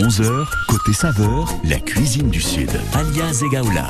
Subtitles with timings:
[0.00, 2.68] 11h, côté saveur, la cuisine du Sud.
[2.94, 3.86] Alias Egaola.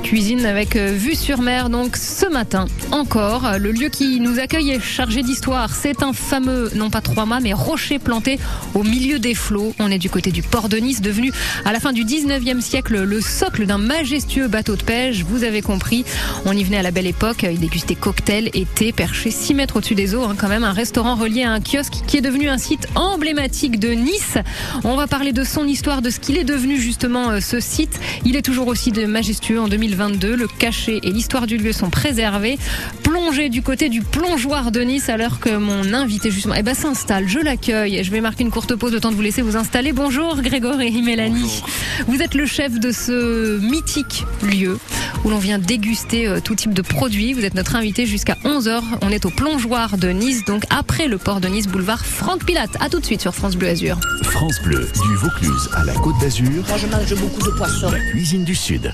[0.00, 3.58] Cuisine avec euh, vue sur mer, donc ce matin encore.
[3.58, 5.74] Le lieu qui nous accueille est chargé d'histoire.
[5.74, 8.38] C'est un fameux, non pas trois mâts, mais rocher planté
[8.74, 9.74] au milieu des flots.
[9.78, 11.32] On est du côté du port de Nice, devenu
[11.64, 15.22] à la fin du 19e siècle le socle d'un majestueux bateau de pêche.
[15.22, 16.04] Vous avez compris,
[16.44, 19.76] on y venait à la belle époque, il dégustait cocktails et thé perché 6 mètres
[19.76, 20.24] au-dessus des eaux.
[20.24, 23.78] Hein, quand même un restaurant relié à un kiosque qui est devenu un site emblématique
[23.78, 24.38] de Nice.
[24.82, 28.00] On va parler de son histoire, de ce qu'il est devenu justement euh, ce site.
[28.24, 30.36] Il est toujours aussi de majestueux en 2022.
[30.36, 32.58] Le cachet et l'histoire du lieu sont préservés.
[33.02, 37.28] Plongez du côté du plongeoir de Nice alors que mon invité justement eh ben, s'installe.
[37.28, 38.02] Je l'accueille.
[38.02, 39.92] Je vais marquer une courte pause, le temps de vous laisser vous installer.
[39.92, 41.62] Bonjour Grégory et Mélanie.
[42.08, 44.78] Vous êtes le chef de ce mythique lieu
[45.24, 47.32] où l'on vient déguster euh, tout type de produits.
[47.34, 48.80] Vous êtes notre invité jusqu'à 11h.
[49.02, 52.76] On est au plongeoir de Nice, donc après le port de Nice, boulevard Franck Pilate.
[52.80, 53.98] À tout de suite sur France Bleu Azur.
[54.22, 57.90] France Bleu, du Vaucluse à la Côte d'Azur, Moi, je mange beaucoup de poissons.
[57.90, 58.92] la cuisine du Sud.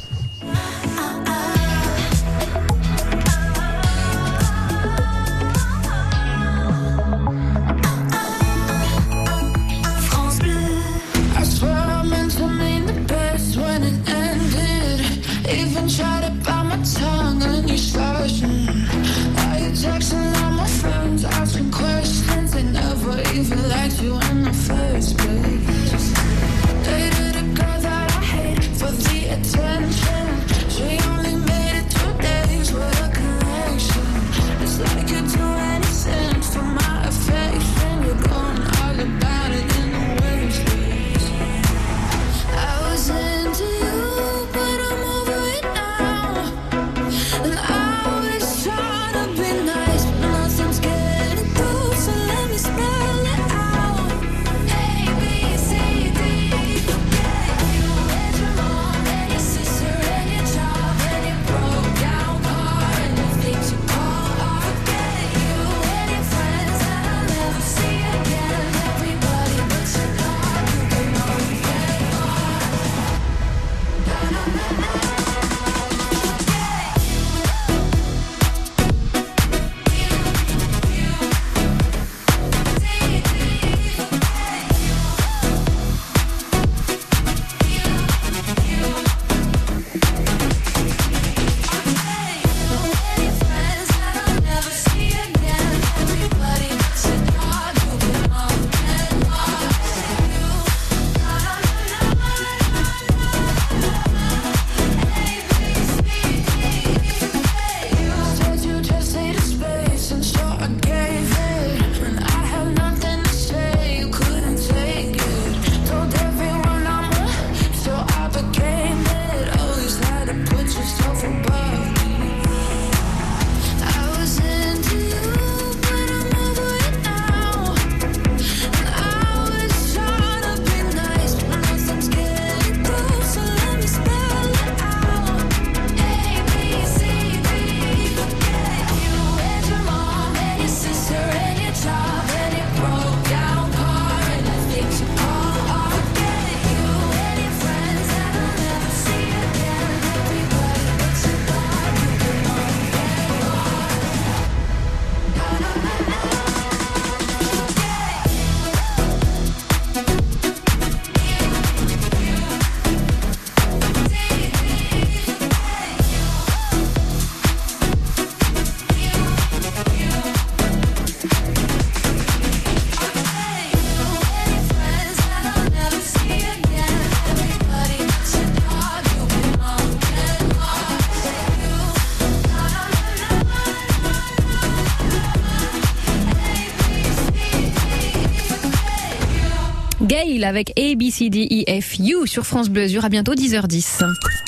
[190.40, 193.04] Gail avec A, B, C, D, E, F, U sur France Bleu Azur.
[193.04, 194.02] À bientôt 10h10.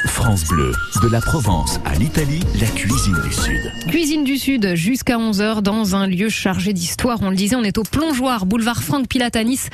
[0.07, 0.73] France Bleu,
[1.03, 3.73] de la Provence à l'Italie, la cuisine du Sud.
[3.89, 7.19] Cuisine du Sud jusqu'à 11h dans un lieu chargé d'histoire.
[7.23, 9.69] On le disait, on est au plongeoir, boulevard Franck Pilate à Nice.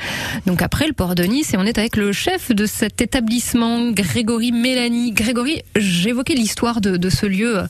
[0.45, 3.91] Donc après le port de Nice et on est avec le chef de cet établissement,
[3.91, 5.11] Grégory Mélanie.
[5.11, 7.61] Grégory, j'évoquais l'histoire de, de ce lieu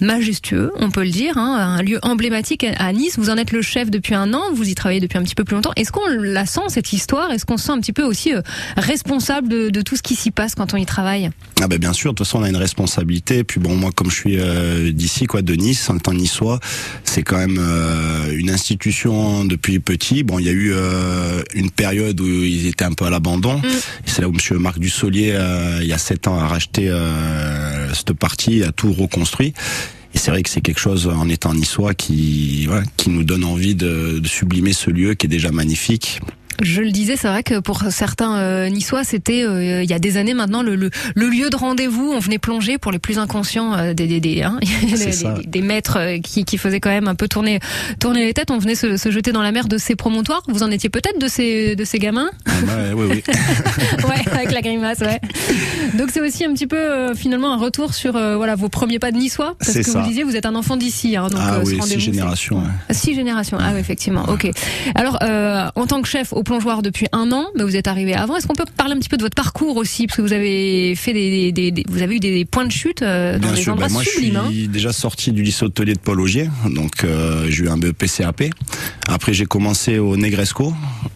[0.00, 3.18] majestueux, on peut le dire, hein, un lieu emblématique à Nice.
[3.18, 5.44] Vous en êtes le chef depuis un an, vous y travaillez depuis un petit peu
[5.44, 5.72] plus longtemps.
[5.76, 7.30] Est-ce qu'on la sent cette histoire?
[7.30, 8.40] Est-ce qu'on se sent un petit peu aussi euh,
[8.78, 11.92] responsable de, de tout ce qui s'y passe quand on y travaille Ah ben bien
[11.92, 13.38] sûr, de toute façon on a une responsabilité.
[13.38, 16.60] Et puis bon, moi comme je suis euh, d'ici, quoi, de Nice, en tant niçois,
[17.04, 20.22] c'est quand même euh, une institution depuis petit.
[20.22, 20.74] Bon, il y a eu
[21.54, 23.58] une période où ils étaient un peu à l'abandon.
[23.58, 23.62] Mm.
[24.06, 25.38] C'est là où Monsieur Marc Dussolier,
[25.80, 26.90] il y a sept ans, a racheté
[27.92, 29.52] cette partie, a tout reconstruit.
[30.14, 33.74] Et c'est vrai que c'est quelque chose en étant niçois qui, qui nous donne envie
[33.74, 36.20] de, de sublimer ce lieu qui est déjà magnifique.
[36.62, 39.98] Je le disais, c'est vrai que pour certains euh, niçois, c'était euh, il y a
[39.98, 42.12] des années maintenant le, le, le lieu de rendez-vous.
[42.14, 45.98] On venait plonger pour les plus inconscients euh, des, des, des, hein, des, des- maîtres
[45.98, 47.58] euh, qui, qui faisaient quand même un peu tourner,
[47.98, 48.50] tourner les têtes.
[48.50, 50.42] On venait se, se jeter dans la mer de ces promontoires.
[50.48, 52.30] Vous en étiez peut-être de ces, de ces gamins?
[52.46, 53.22] Ouais, oui, oui.
[54.04, 55.20] Ouais, avec la grimace, ouais.
[55.94, 58.98] Donc c'est aussi un petit peu euh, finalement un retour sur euh, voilà vos premiers
[58.98, 59.56] pas de niçois.
[59.58, 60.00] Parce que ça.
[60.00, 61.16] vous disiez, vous êtes un enfant d'ici.
[61.16, 62.56] Hein, donc, ah euh, oui, six générations.
[62.58, 62.94] ouais.
[62.94, 63.58] Six générations.
[63.60, 64.24] Ah oui, effectivement.
[64.28, 64.48] Ok.
[64.94, 68.14] Alors, euh, en tant que chef au plongeoir depuis un an, bah, vous êtes arrivé
[68.14, 68.36] avant.
[68.36, 70.94] Est-ce qu'on peut parler un petit peu de votre parcours aussi, parce que vous avez
[70.94, 73.62] fait des, des- des- vous avez eu des points de chute euh, dans Bien des
[73.62, 74.32] sûr, endroits ben moi sublimes.
[74.34, 74.48] je hein.
[74.50, 78.04] suis déjà sorti du lycée hôtelier de Paul Augier, donc euh, j'ai eu un BEP
[78.06, 78.44] CAP.
[79.08, 80.72] Après j'ai commencé au Negresco,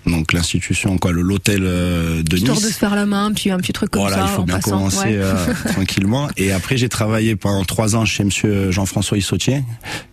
[0.06, 2.66] donc l'institution quoi, le l'hôtel euh, de Histoire Nice.
[2.66, 4.44] de se faire la main, puis un petit truc comme voilà, ça il faut en
[4.44, 4.70] bien passant.
[4.72, 5.16] commencer Ouais.
[5.18, 5.34] euh,
[5.72, 6.28] tranquillement.
[6.36, 9.62] Et après, j'ai travaillé pendant trois ans chez Monsieur Jean-François Issautier,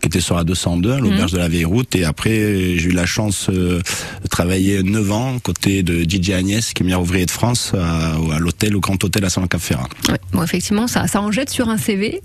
[0.02, 1.38] qui était sur la 202, à l'auberge Mhm.
[1.38, 1.96] de la Vieille Route.
[1.96, 2.32] Et après,
[2.78, 3.80] j'ai eu la chance euh,
[4.24, 8.40] de travailler ans côté de DJ Agnès, qui est meilleur ouvrier de France, à, à
[8.40, 9.88] l'hôtel, au Grand Hôtel à Saint-Cap-Ferrat.
[10.10, 12.22] Ouais, bon, effectivement, ça, ça en jette sur un CV,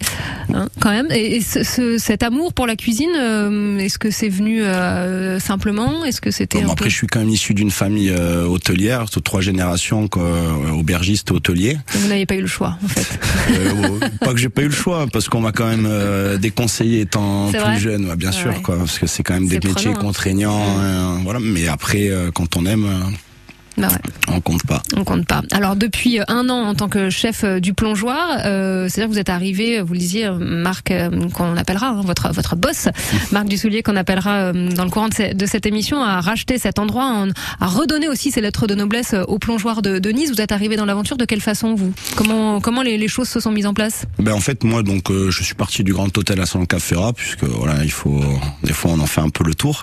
[0.54, 1.08] hein, quand même.
[1.10, 5.38] Et, et ce- ce- cet amour pour la cuisine, euh, est-ce que c'est venu euh,
[5.40, 6.04] simplement?
[6.04, 6.90] Est-ce que c'était Bon, après, peu...
[6.90, 11.34] je suis quand même issu d'une famille euh, hôtelière, sur trois générations, euh, aubergiste et
[11.34, 11.76] hôtelier.
[11.94, 13.18] Vous n'avez pas eu le choix, en fait.
[13.52, 17.00] Euh, pas que j'ai pas eu le choix, parce qu'on m'a quand même euh, déconseillé
[17.00, 19.90] étant plus jeune, ouais, bien sûr, quoi, parce que c'est quand même des métiers prenant,
[19.96, 20.00] hein.
[20.00, 21.40] contraignants, euh, voilà.
[21.40, 23.29] Mais après, euh, quand on aime, euh,
[23.78, 24.34] Bah ouais.
[24.34, 24.82] on compte pas.
[24.96, 25.42] On compte pas.
[25.52, 29.12] Alors depuis euh, un an en tant que chef euh, du plongeoir, euh, c'est-à-dire que
[29.14, 32.88] vous êtes arrivé, vous le disiez, euh, Marc, euh, qu'on appellera hein, votre votre boss,
[33.32, 36.58] Marc Dussoulier, qu'on appellera euh, dans le courant de, ce- de cette émission, à racheter
[36.58, 37.28] cet endroit, en-
[37.60, 40.30] à redonner aussi ses lettres de noblesse euh, au plongeoir de, de Nice.
[40.30, 41.92] Vous êtes arrivé dans l'aventure de quelle façon vous?
[42.16, 44.04] Comment comment les, les choses se sont mises en place?
[44.18, 47.12] Ben en fait moi donc euh, je suis parti du Grand Hôtel à San Ferrat
[47.12, 48.20] puisque voilà il faut
[48.62, 49.82] des fois on en fait un peu le tour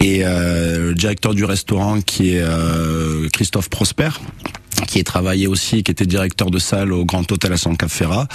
[0.00, 4.12] et euh, le directeur du restaurant qui est euh, Christophe Prosper
[4.86, 8.26] qui est travaillé aussi, qui était directeur de salle au Grand Hôtel à San Ferrat,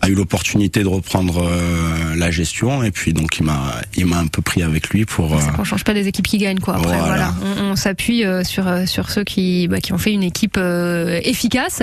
[0.00, 4.18] a eu l'opportunité de reprendre euh, la gestion et puis donc il m'a il m'a
[4.18, 6.76] un peu pris avec lui pour euh, On change pas des équipes qui gagnent quoi.
[6.76, 7.04] Après, voilà.
[7.04, 7.34] Voilà.
[7.60, 10.58] On, on s'appuie euh, sur euh, sur ceux qui bah, qui ont fait une équipe
[10.58, 11.82] efficace.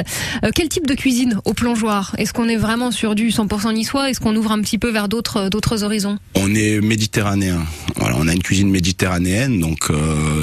[0.55, 2.15] Quel type de cuisine au plongeoir?
[2.17, 4.09] Est-ce qu'on est vraiment sur du 100% niçois?
[4.09, 6.17] Est-ce qu'on ouvre un petit peu vers d'autres d'autres horizons?
[6.35, 7.63] On est méditerranéen.
[7.95, 9.89] Voilà, on a une cuisine méditerranéenne, donc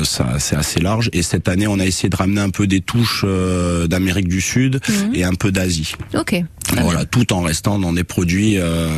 [0.05, 1.11] ça c'est assez large.
[1.13, 4.41] Et cette année, on a essayé de ramener un peu des touches euh, d'Amérique du
[4.41, 5.15] Sud Mhm.
[5.15, 5.93] et un peu d'Asie.
[6.15, 6.43] Ok.
[6.83, 8.89] Voilà, tout en restant dans des produits euh,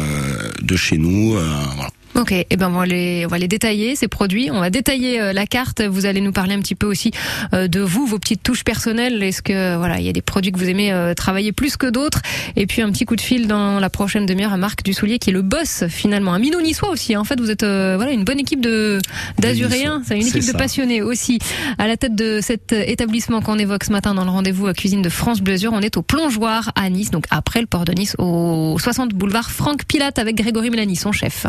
[0.62, 1.36] de chez nous.
[1.36, 1.90] euh, voilà.
[2.18, 4.50] Ok, eh ben on va les on va les détailler ces produits.
[4.50, 5.82] On va détailler euh, la carte.
[5.82, 7.12] Vous allez nous parler un petit peu aussi
[7.54, 9.22] euh, de vous, vos petites touches personnelles.
[9.22, 11.86] Est-ce que voilà, il y a des produits que vous aimez euh, travailler plus que
[11.86, 12.20] d'autres?
[12.56, 15.30] Et puis un petit coup de fil dans la prochaine demi-heure à Marc Dussoulier qui
[15.30, 17.14] est le boss finalement, un minot niçois aussi.
[17.14, 17.20] hein.
[17.20, 18.98] En fait, vous êtes euh, voilà une bonne équipe de
[19.38, 20.02] d'azuréens.
[20.04, 21.38] C'est une équipe de passionnés aussi.
[21.78, 25.02] À la tête de cet établissement qu'on évoque ce matin dans le rendez-vous à cuisine
[25.02, 28.16] de France Bleu on est au Plongeoir à Nice, donc après le port de Nice,
[28.18, 31.46] au 60 boulevard Franck Pilate avec Grégory Mélanie, son chef.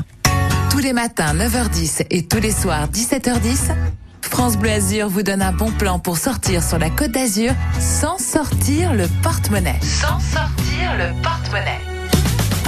[0.79, 3.75] Tous les matins 9h10 et tous les soirs 17h10,
[4.21, 8.17] France Bleu Azur vous donne un bon plan pour sortir sur la Côte d'Azur sans
[8.17, 9.77] sortir le porte-monnaie.
[9.81, 11.81] Sans sortir le porte-monnaie.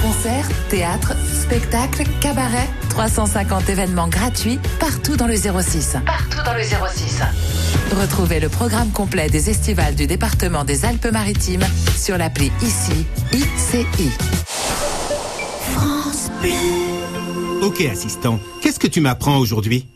[0.02, 5.96] Concerts, théâtre, spectacles, cabarets, 350 événements gratuits partout dans le 06.
[6.04, 7.22] Partout dans le 06.
[7.98, 11.64] Retrouvez le programme complet des estivales du département des Alpes-Maritimes
[11.96, 14.10] sur l'appli ICI, ICI.
[17.62, 19.86] Ok, assistant, qu'est-ce que tu m'apprends aujourd'hui?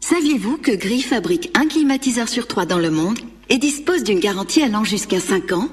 [0.00, 3.18] Saviez-vous que Gris fabrique un climatiseur sur trois dans le monde
[3.50, 5.68] et dispose d'une garantie allant jusqu'à 5 ans?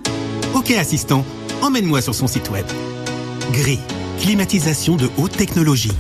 [0.54, 1.24] Ok, assistant,
[1.62, 2.66] emmène-moi sur son site web.
[3.54, 3.80] Gris,
[4.20, 5.94] climatisation de haute technologie.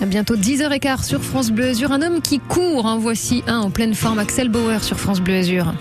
[0.00, 1.92] À Bientôt 10h15 sur France Bleu Azur.
[1.92, 5.34] Un homme qui court, en voici un en pleine forme, Axel Bauer sur France Bleu
[5.34, 5.74] Azur.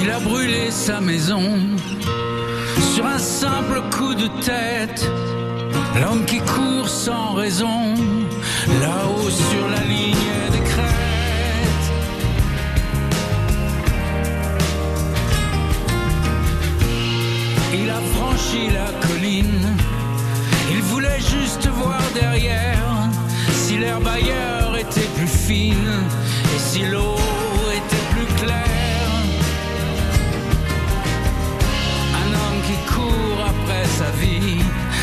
[0.00, 1.42] Il a brûlé sa maison
[2.80, 5.08] sur un simple coup de tête.
[6.00, 7.94] L'homme qui court sans raison,
[8.80, 11.88] là-haut sur la ligne des crêtes.
[17.74, 19.76] Il a franchi la colline,
[20.70, 23.08] il voulait juste voir derrière
[23.52, 26.04] si l'herbe ailleurs était plus fine.
[26.58, 27.16] si l'eau
[27.72, 28.79] était plus claire.
[33.98, 34.62] Sa vie,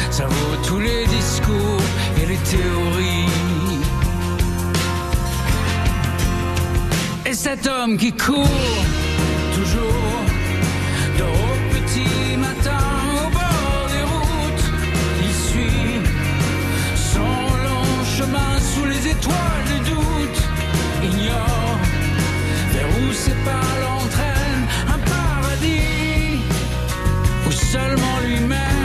[0.10, 1.82] ça vaut tous les discours
[2.22, 3.28] et les théories.
[7.26, 8.78] Et cet homme qui court
[9.54, 10.18] toujours
[11.18, 12.86] de au petit matin
[13.24, 14.68] au bord des routes,
[15.26, 16.00] il suit
[17.12, 17.34] son
[17.66, 20.42] long chemin sous les étoiles du doute,
[21.04, 21.78] ignore
[22.74, 26.40] vers où ses pas l'entraînent, un paradis
[27.48, 28.77] ou seulement lui-même.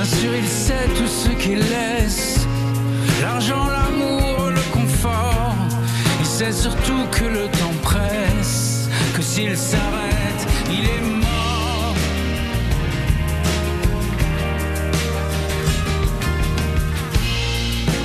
[0.00, 2.46] Bien sûr, il sait tout ce qu'il laisse,
[3.20, 5.56] l'argent, l'amour, le confort.
[6.20, 11.96] Il sait surtout que le temps presse, que s'il s'arrête, il est mort.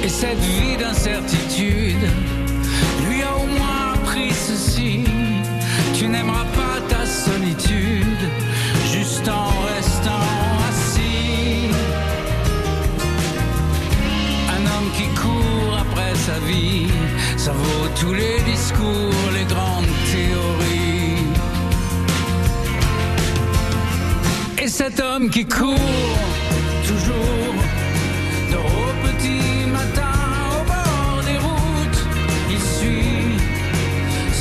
[0.03, 2.07] Et cette vie d'incertitude
[3.07, 5.03] lui a au moins appris ceci.
[5.93, 8.23] Tu n'aimeras pas ta solitude
[16.27, 16.87] sa vie,
[17.35, 21.25] ça vaut tous les discours, les grandes théories.
[24.63, 26.19] Et cet homme qui court
[26.87, 27.53] toujours
[28.51, 30.15] de au petit matin
[30.55, 32.01] au bord des routes,
[32.55, 33.35] il suit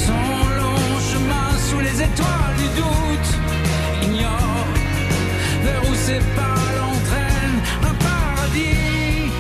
[0.07, 0.25] son
[0.61, 3.31] long chemin sous les étoiles du doute,
[4.09, 4.67] ignore
[5.65, 7.61] vers où ses pas l'entraînent,
[7.91, 9.33] un paradis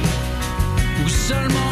[1.04, 1.71] ou seulement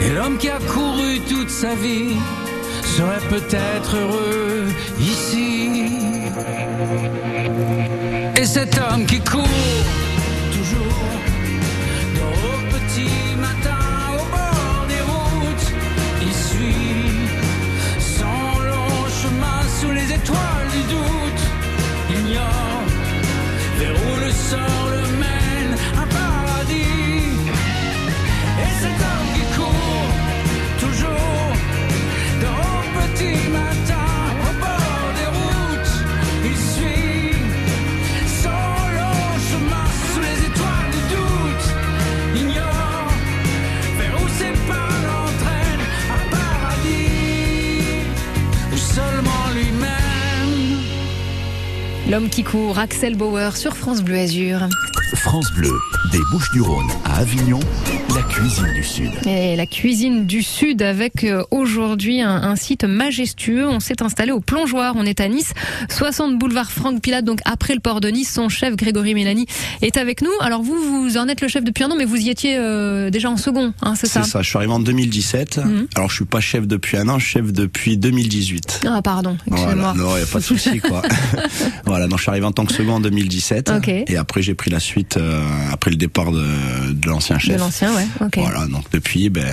[0.00, 2.14] Et l'homme qui a couru toute sa vie
[2.84, 4.66] serait peut-être heureux
[5.00, 5.90] ici.
[8.36, 9.42] Et cet homme qui court
[10.52, 11.02] toujours
[12.22, 13.78] au petit matin
[14.14, 15.72] au bord des routes,
[16.22, 17.26] il suit
[17.98, 21.42] son long chemin sous les étoiles du doute.
[22.20, 22.84] Ignore
[23.80, 25.45] vers où le sort le mène,
[52.16, 54.66] L'homme qui court, Axel Bauer sur France Bleu Azur.
[55.16, 55.78] France Bleu,
[56.12, 57.60] des Bouches-du-Rhône à Avignon,
[58.14, 59.10] la cuisine du Sud.
[59.26, 63.66] Et la cuisine du Sud avec euh, aujourd'hui un, un site majestueux.
[63.68, 64.94] On s'est installé au Plongeoir.
[64.96, 65.52] On est à Nice,
[65.90, 68.32] 60 boulevard Franck Pilate, donc après le port de Nice.
[68.32, 69.46] Son chef Grégory Mélanie
[69.82, 70.30] est avec nous.
[70.40, 73.10] Alors vous, vous en êtes le chef depuis un an, mais vous y étiez euh,
[73.10, 74.22] déjà en second, hein, c'est ça?
[74.22, 75.58] C'est ça, je suis arrivé en 2017.
[75.58, 75.86] Mhm.
[75.96, 78.82] Alors je suis pas chef depuis un an, je suis chef depuis 2018.
[78.86, 79.94] Ah pardon, Voilà, excusez-moi.
[79.96, 81.02] non, y a pas de souci quoi.
[81.86, 83.88] voilà, donc je suis arrivé en tant que second en 2017 Ok.
[83.88, 87.58] et après j'ai pris la suite euh, après le départ de, de l'ancien De chef.
[87.58, 88.06] l'ancien, ouais.
[88.36, 89.46] Voilà, donc depuis ben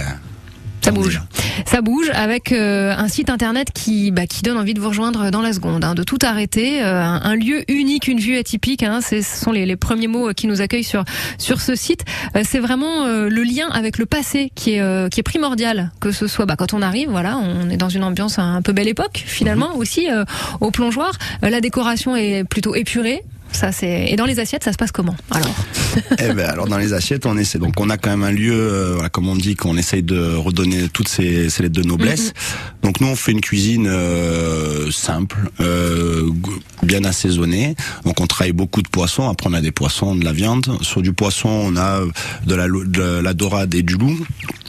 [0.82, 1.22] Ça bouge.
[1.66, 5.32] Ça bouge avec euh, un site internet qui, bah, qui donne envie de vous rejoindre
[5.32, 6.84] dans la seconde, hein, de tout arrêter.
[6.84, 8.84] euh, un, lieu unique, une vue atypique.
[8.84, 11.06] Hein, ce sont les, les premiers mots euh, qui nous accueillent sur
[11.38, 12.04] sur ce site.
[12.36, 15.92] Euh, c'est vraiment le lien avec le passé qui est qui est primordial.
[16.02, 18.74] Que ce soit bah, quand on arrive, voilà, on est dans une ambiance un peu
[18.74, 20.26] belle époque finalement aussi euh,
[20.60, 21.14] au plongeoir.
[21.42, 23.24] La décoration est plutôt épurée.
[23.54, 25.56] Ça c'est et dans les assiettes ça se passe comment alors
[26.20, 27.60] Eh ben, alors dans les assiettes, on essaie.
[27.60, 30.36] Donc on a quand même un lieu, euh, voilà, comme on dit, qu'on essaye de
[30.36, 32.34] redonner toutes ces, ces lettres de noblesse.
[32.82, 36.30] Donc nous, on fait une cuisine euh, simple, euh,
[36.82, 37.76] bien assaisonnée.
[38.06, 39.30] Donc on travaille beaucoup de poissons.
[39.30, 40.66] Après on a des poissons, de la viande.
[40.82, 42.02] Sur du poisson, on a
[42.46, 44.18] de la, de la dorade et du loup.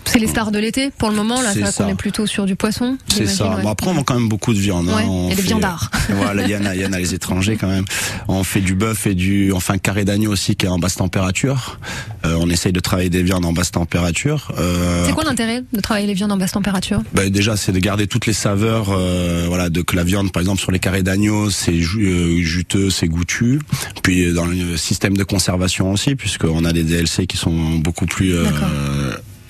[0.06, 1.40] C'est les stars de l'été pour le moment.
[1.42, 2.96] Là, C'est qu'on est plutôt sur du poisson.
[3.08, 3.56] C'est ça.
[3.56, 3.62] ouais.
[3.62, 4.88] Bon, après, on vend quand même beaucoup de viande.
[4.88, 5.02] hein.
[5.08, 5.90] On a des fait- viandards.
[6.10, 7.84] Voilà, il y en a, il y en a les étrangers quand même.
[8.28, 11.78] On fait du bœuf et du, enfin, carré d'agneau aussi qui est en basse température.
[12.24, 14.52] Euh, on essaye de travailler des viandes en basse température.
[14.58, 17.02] Euh, C'est quoi l'intérêt de travailler les viandes en basse température?
[17.12, 20.40] Bah, déjà, c'est de garder toutes les saveurs, euh, voilà, de que la viande, par
[20.40, 23.60] exemple, sur les carrés d'agneau, c'est ju- euh, juteux, c'est goûtu.
[24.02, 28.34] Puis dans le système de conservation aussi, puisqu'on a des DLC qui sont beaucoup plus
[28.34, 28.44] euh.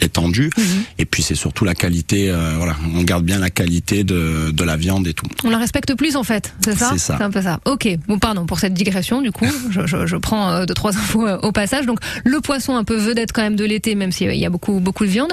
[0.05, 0.51] Étendue.
[0.57, 0.65] Mhm.
[0.99, 2.31] Et puis c'est surtout la qualité.
[2.31, 5.27] euh, voilà, on garde bien la qualité de, de la viande et tout.
[5.45, 7.19] On la respecte plus en fait, c'est ça C'est ça.
[7.21, 7.61] un peu ça.
[7.65, 10.97] Ok, bon pardon pour cette digression du coup, je, je, je prends euh, deux trois
[10.97, 11.87] infos euh, au passage.
[11.87, 14.81] Donc le poisson un peu vedette quand même de l'été, même s'il y a beaucoup
[14.81, 15.33] beaucoup de viande,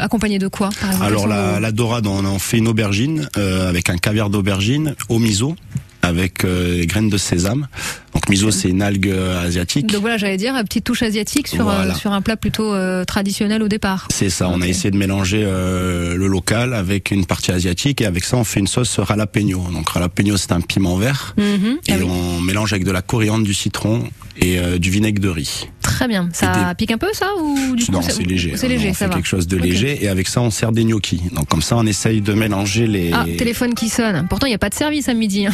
[0.00, 1.06] accompagné de quoi par exemple?
[1.06, 5.56] Alors la, la dorade, on en fait une aubergine avec un caviar d'aubergine au miso
[6.02, 7.68] avec euh, graines de sésame.
[8.14, 9.86] Donc miso c'est une algue euh, asiatique.
[9.90, 13.04] Donc voilà, j'allais dire, une petite touche asiatique sur, euh, sur un plat plutôt euh,
[13.04, 14.08] traditionnel au départ.
[14.10, 18.06] C'est ça, on a essayé de mélanger euh, le local avec une partie asiatique et
[18.06, 19.58] avec ça on fait une sauce jalapeno.
[19.72, 21.78] Donc jalapeno c'est un piment vert Mhm.
[21.86, 22.04] et Ah oui.
[22.08, 24.04] on mélange avec de la coriandre, du citron
[24.40, 25.68] et euh, du vinaigre de riz.
[25.82, 26.28] Très bien.
[26.32, 28.54] Ça pique un peu ça ou du non, c'est léger.
[28.56, 29.14] C'est Non, léger, on ça fait va.
[29.16, 31.20] quelque chose de léger et avec ça on sert des gnocchis.
[31.34, 33.10] Donc comme ça on essaye de mélanger les.
[33.12, 34.26] Ah, téléphone qui sonne.
[34.28, 35.46] Pourtant, il n'y a pas de service à midi.
[35.46, 35.52] hein.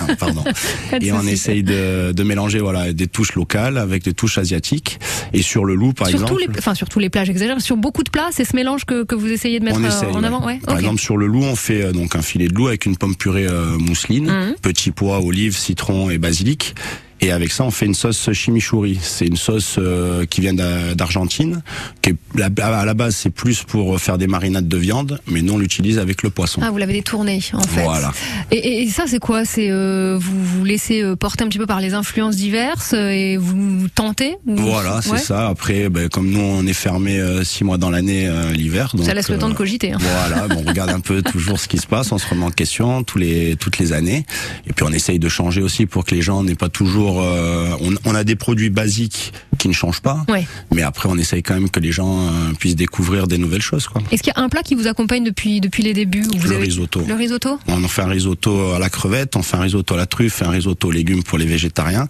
[0.00, 0.44] Ah, pardon.
[1.00, 5.00] Et on essaye de, de mélanger voilà des touches locales avec des touches asiatiques.
[5.32, 6.32] Et sur le loup par sur exemple.
[6.32, 7.60] tous les, enfin sur tous les plats, j'exagère.
[7.60, 10.08] Sur beaucoup de plats, c'est ce mélange que, que vous essayez de mettre euh, essaye,
[10.14, 10.44] en avant.
[10.46, 10.58] Ouais.
[10.64, 12.96] Par exemple, sur le loup, on fait euh, donc un filet de loup avec une
[12.96, 14.54] pomme purée euh, mousseline, Mhm.
[14.62, 16.74] petits pois, olives, citron et basilic.
[17.22, 18.98] Et avec ça, on fait une sauce chimichurri.
[19.02, 21.62] C'est une sauce euh, qui vient d'A- d'Argentine,
[22.02, 25.52] qui est, à la base c'est plus pour faire des marinades de viande, mais nous
[25.54, 26.60] on l'utilise avec le poisson.
[26.64, 27.82] Ah, vous l'avez détourné en fait.
[27.84, 28.12] Voilà.
[28.50, 29.44] Et, et- et ça, c'est quoi?
[29.44, 33.10] C'est euh, vous vous laissez euh, porter un petit peu par les influences diverses euh,
[33.10, 35.18] et vous tentez ou- Voilà, c'est Ouais.
[35.18, 35.48] ça.
[35.48, 39.28] Après, ben, comme nous on est fermé euh, six mois dans l'année l'hiver, Ça laisse
[39.28, 39.92] le temps de cogiter.
[39.92, 39.98] hein.
[40.00, 42.50] Voilà, bon, on regarde un peu toujours ce qui se passe, on se remet en
[42.50, 44.24] question tous les toutes les années,
[44.66, 47.09] et puis on essaye de changer aussi pour que les gens n'aient pas toujours.
[47.18, 50.46] Euh, on, on a des produits basiques qui ne changent pas, Ouais.
[50.72, 53.86] mais après on essaye quand même que les gens euh, puissent découvrir des nouvelles choses,
[53.88, 54.00] quoi.
[54.12, 56.48] Est-ce qu'il y a un plat qui vous accompagne depuis depuis les débuts où vous
[56.48, 57.02] Le avez- risotto.
[57.06, 57.58] Le risotto.
[57.66, 60.42] On en fait un risotto à la crevette, on fait un risotto à la truffe,
[60.42, 62.08] un risotto aux légumes pour les végétariens.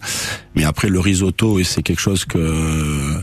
[0.55, 3.19] Mais après le risotto, et c'est quelque chose que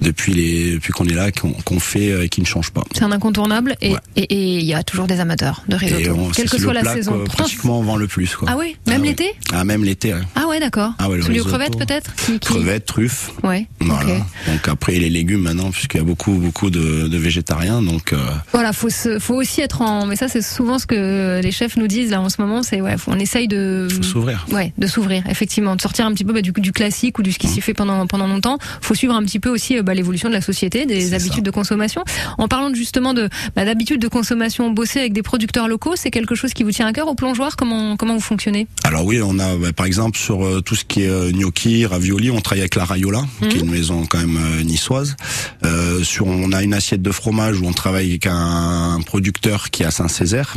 [0.00, 2.82] depuis les depuis qu'on est là qu'on fait euh, et qui ne change pas.
[2.92, 3.98] C'est un incontournable et Ouais.
[4.28, 6.94] il y a toujours des amateurs de risotto, on- quelle que le soit la plat
[6.94, 7.12] saison.
[7.12, 8.48] que Pourtant, pratiquement on vend le plus, quoi.
[8.50, 9.06] Ah oui, même Ah ouais.
[9.08, 10.14] l'été Ah même l'été.
[10.14, 10.20] ouais.
[10.34, 10.92] Ah ouais, d'accord.
[10.98, 13.30] Ah ouais, le Celui aux crevettes peut-être qui, Crevettes, truffes.
[13.42, 13.66] Ouais.
[13.80, 14.16] Voilà.
[14.46, 18.18] Donc après les légumes maintenant, puisqu'il y a beaucoup beaucoup de, de végétariens, donc euh,
[18.52, 20.06] Voilà, faut se, faut aussi être en.
[20.06, 22.62] Mais ça, c'est souvent ce que les chefs nous disent là en ce moment.
[22.62, 23.88] C'est ouais, on essaye de.
[23.90, 24.46] faut s'ouvrir.
[24.52, 27.32] Ouais, de s'ouvrir, effectivement, de sortir un petit peu bah, du, du classique ou du
[27.32, 27.50] ce qui Mmh.
[27.50, 28.58] s'y fait pendant pendant longtemps.
[28.80, 31.40] Faut suivre un petit peu aussi euh, bah, l'évolution de la société, des habitudes ça.
[31.42, 32.04] de consommation.
[32.38, 36.36] En parlant justement de bah, d'habitudes de consommation, bosser avec des producteurs locaux, c'est quelque
[36.36, 37.56] chose qui vous tient à cœur au plongeoir?
[37.56, 38.68] Comment comment vous fonctionnez?
[38.84, 41.86] Alors oui, on a bah, par exemple sur euh, tout ce qui est euh, gnocchi,
[41.86, 45.16] ravioli, on travaille avec la Raiola, qui est une maison quand même euh, niçoise.
[45.64, 49.82] Euh, sur, on a une assiette de fromage où on travaille avec un, producteur qui
[49.82, 50.56] est à Saint-Césaire.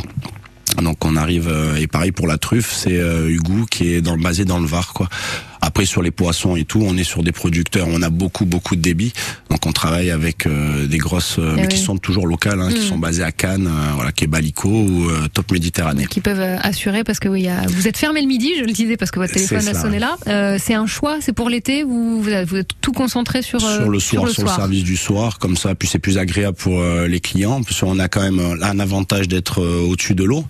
[0.82, 4.16] Donc on arrive euh, et pareil pour la truffe, c'est euh, Hugo qui est dans,
[4.16, 5.08] basé dans le Var quoi.
[5.66, 8.76] Après sur les poissons et tout, on est sur des producteurs, on a beaucoup beaucoup
[8.76, 9.12] de débit,
[9.50, 12.68] donc on travaille avec euh, des grosses, euh, Eh mais qui sont toujours locales, hein,
[12.70, 12.88] qui Mm.
[12.88, 16.06] sont basées à Cannes, euh, voilà, qui est Balico ou euh, Top Méditerranée.
[16.06, 18.96] qui peuvent assurer parce que oui, a- vous êtes fermé le midi, je le disais
[18.98, 19.98] parce que votre téléphone a sonné ouais.
[20.00, 20.16] là.
[20.28, 21.82] Euh, c'est un choix, c'est pour l'été.
[21.82, 25.38] Vous, vous êtes, tout concentré sur euh, sur le soir, sur le, service du soir,
[25.38, 28.40] comme ça, puis c'est plus agréable pour euh, les clients, parce qu'on a quand même
[28.62, 30.44] un avantage d'être au-dessus de l'eau,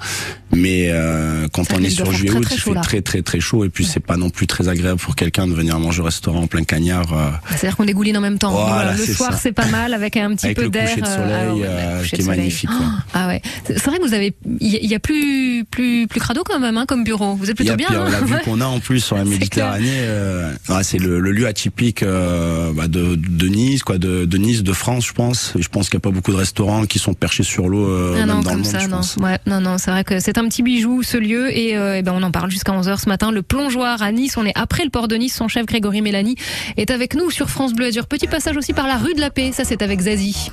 [0.53, 2.81] mais euh, quand Ça on est sur juillet il fait là.
[2.81, 5.53] très très très chaud, et puis c'est pas non plus très agréable pour quelqu'un de
[5.53, 7.13] venir manger au restaurant en plein cagnard.
[7.13, 8.53] euh, C'est-à-dire qu'on dégouline en même temps.
[8.53, 10.89] Voilà, le soir, c'est pas mal avec un petit Avec peu le d'air.
[10.89, 12.39] coucher de euh, soleil, ah ouais, euh, le coucher qui de est soleil.
[12.41, 12.87] magnifique, quoi.
[13.13, 13.43] Ah ouais.
[13.67, 16.85] C'est vrai que vous avez, il y, a- plus, plus, plus crado quand même, hein,
[16.89, 17.35] comme bureau.
[17.35, 17.87] Vous êtes y plutôt a bien.
[17.89, 21.33] puis, hein la vue qu'on a en plus sur la Méditerranée, euh, c'est le, le
[21.33, 25.53] lieu atypique euh, bah, de, de Nice, quoi, de, de Nice, de France, je pense.
[25.59, 28.17] Je pense qu'il n'y a pas beaucoup de restaurants qui sont perchés sur l'eau, euh,
[28.23, 28.97] Ah non, dans le comme monde, ça, je non.
[28.97, 29.17] pense.
[29.17, 32.23] Ouais, non, non, c'est vrai que c'est un petit bijou, ce lieu, et, ben, on
[32.23, 33.31] en parle jusqu'à 11h ce matin.
[33.31, 35.35] Le plongeoir à Nice, on est après le port de Nice.
[35.35, 36.37] Son chef Grégory Mélanie
[36.77, 38.07] est avec nous sur France Bleu Azur.
[38.07, 40.53] Petit passage aussi par la rue de la Paix, ça c'est avec Zazie.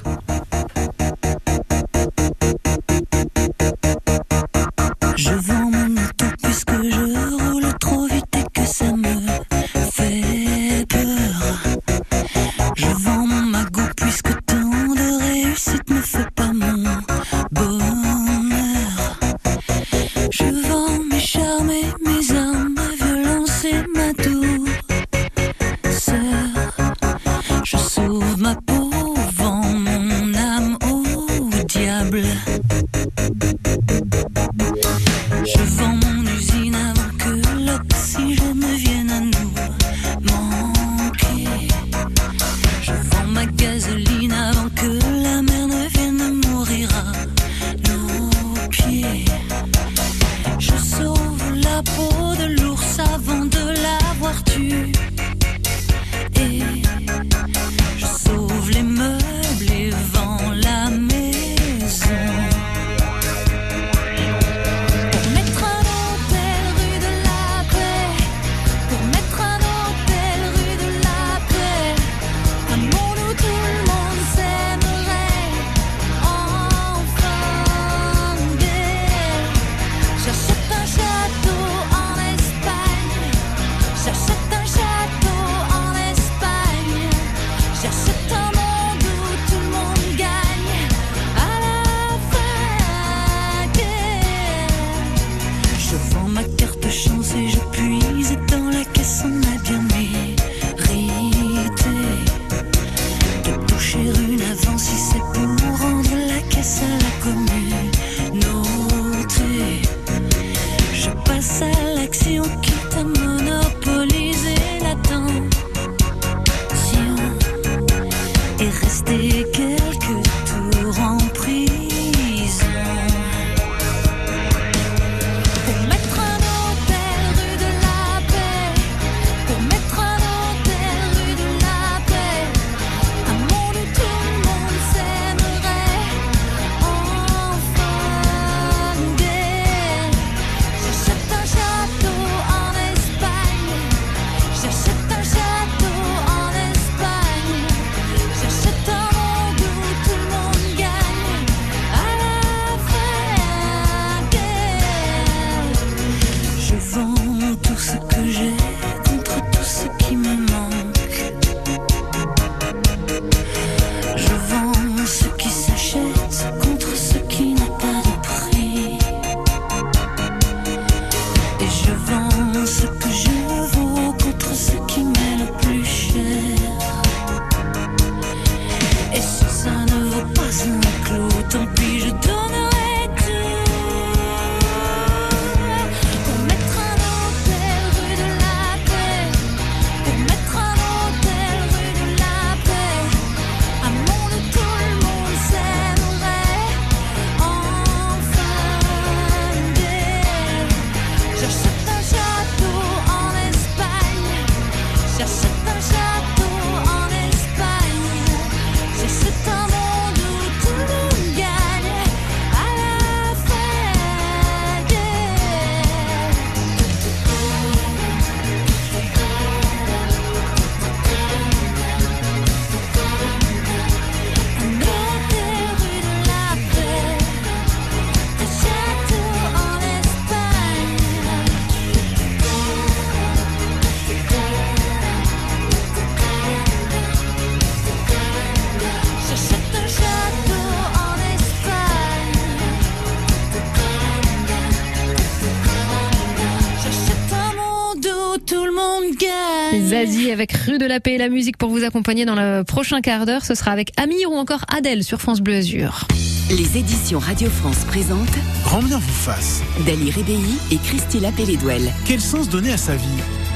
[250.92, 253.46] La Paix et la musique pour vous accompagner dans le prochain quart d'heure.
[253.46, 256.06] Ce sera avec Amir ou encore Adèle sur France Bleu Azur.
[256.50, 258.28] Les éditions Radio France présentent
[258.66, 259.62] Grand bien vous fasse.
[259.86, 261.94] Dali Rébéi et Christila Pelledouel.
[262.06, 263.08] Quel sens donner à sa vie?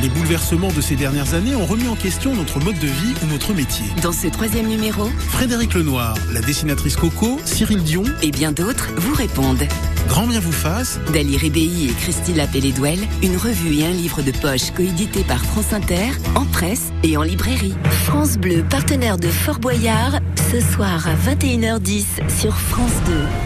[0.01, 3.25] Les bouleversements de ces dernières années ont remis en question notre mode de vie ou
[3.25, 3.85] notre métier.
[4.01, 9.13] Dans ce troisième numéro, Frédéric Lenoir, la dessinatrice Coco, Cyril Dion, et bien d'autres vous
[9.13, 9.67] répondent.
[10.07, 10.99] Grand bien vous fasse.
[11.13, 15.73] Dali Rébéi et Christila Pelledouel, une revue et un livre de poche coédité par France
[15.73, 17.75] Inter, en presse et en librairie.
[18.05, 20.19] France Bleu, partenaire de Fort Boyard,
[20.51, 22.05] ce soir à 21h10
[22.39, 22.91] sur France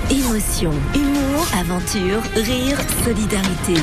[0.09, 0.15] 2.
[0.15, 3.73] Émotion, humour, aventure, rire, solidarité.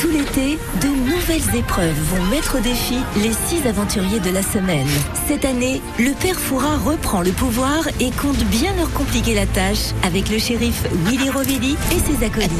[0.00, 4.88] Tout l'été, de nouvelles épreuves vont mettre au défi les six aventuriers de la semaine.
[5.26, 9.92] Cette année, le père Fouras reprend le pouvoir et compte bien leur compliquer la tâche
[10.04, 12.50] avec le shérif Willy Rovelli et ses acolytes.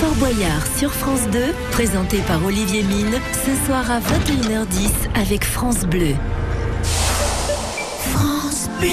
[0.00, 1.38] Fort Boyard sur France 2,
[1.70, 6.14] présenté par Olivier Mine, ce soir à 21h10 avec France Bleu.
[8.14, 8.88] France Bleu.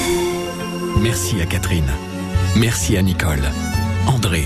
[1.01, 1.89] Merci à Catherine.
[2.55, 3.51] Merci à Nicole,
[4.07, 4.45] André,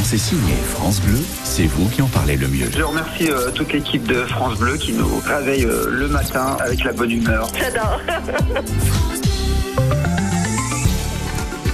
[0.00, 2.70] Quand c'est signé France Bleu, c'est vous qui en parlez le mieux.
[2.74, 6.84] Je remercie euh, toute l'équipe de France Bleu qui nous réveille euh, le matin avec
[6.84, 7.48] la bonne humeur.
[7.54, 8.00] J'adore.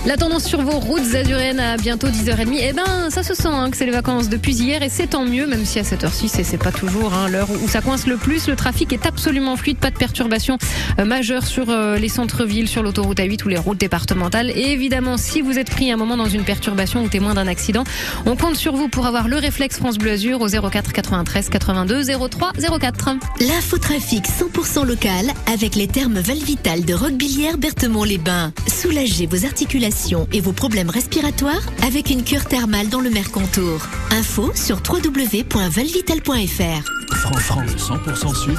[0.06, 2.58] La tendance sur vos routes azuréennes à bientôt 10h30.
[2.60, 5.24] Eh ben, ça se sent hein, que c'est les vacances depuis hier et c'est tant
[5.24, 8.16] mieux, même si à cette heure-ci, c'est pas toujours hein, l'heure où ça coince le
[8.16, 8.46] plus.
[8.46, 10.58] Le trafic est absolument fluide, pas de perturbations
[11.00, 14.50] euh, majeures sur euh, les centres-villes, sur l'autoroute A8 ou les routes départementales.
[14.50, 17.82] Et évidemment, si vous êtes pris un moment dans une perturbation ou témoin d'un accident,
[18.26, 22.04] on compte sur vous pour avoir le réflexe France Bleu Azur au 04 93 82
[22.30, 23.10] 03 04.
[23.40, 28.52] L'infotrafic 100% local avec les thermes Valvital de Roquebillière Berthemont-les-Bains.
[28.68, 29.95] Soulagez vos articulations
[30.32, 33.80] et vos problèmes respiratoires avec une cure thermale dans le Mercontour.
[34.10, 37.14] Info sur www.valvital.fr.
[37.14, 38.58] France France 100% Sud,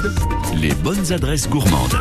[0.60, 1.96] les bonnes adresses gourmandes.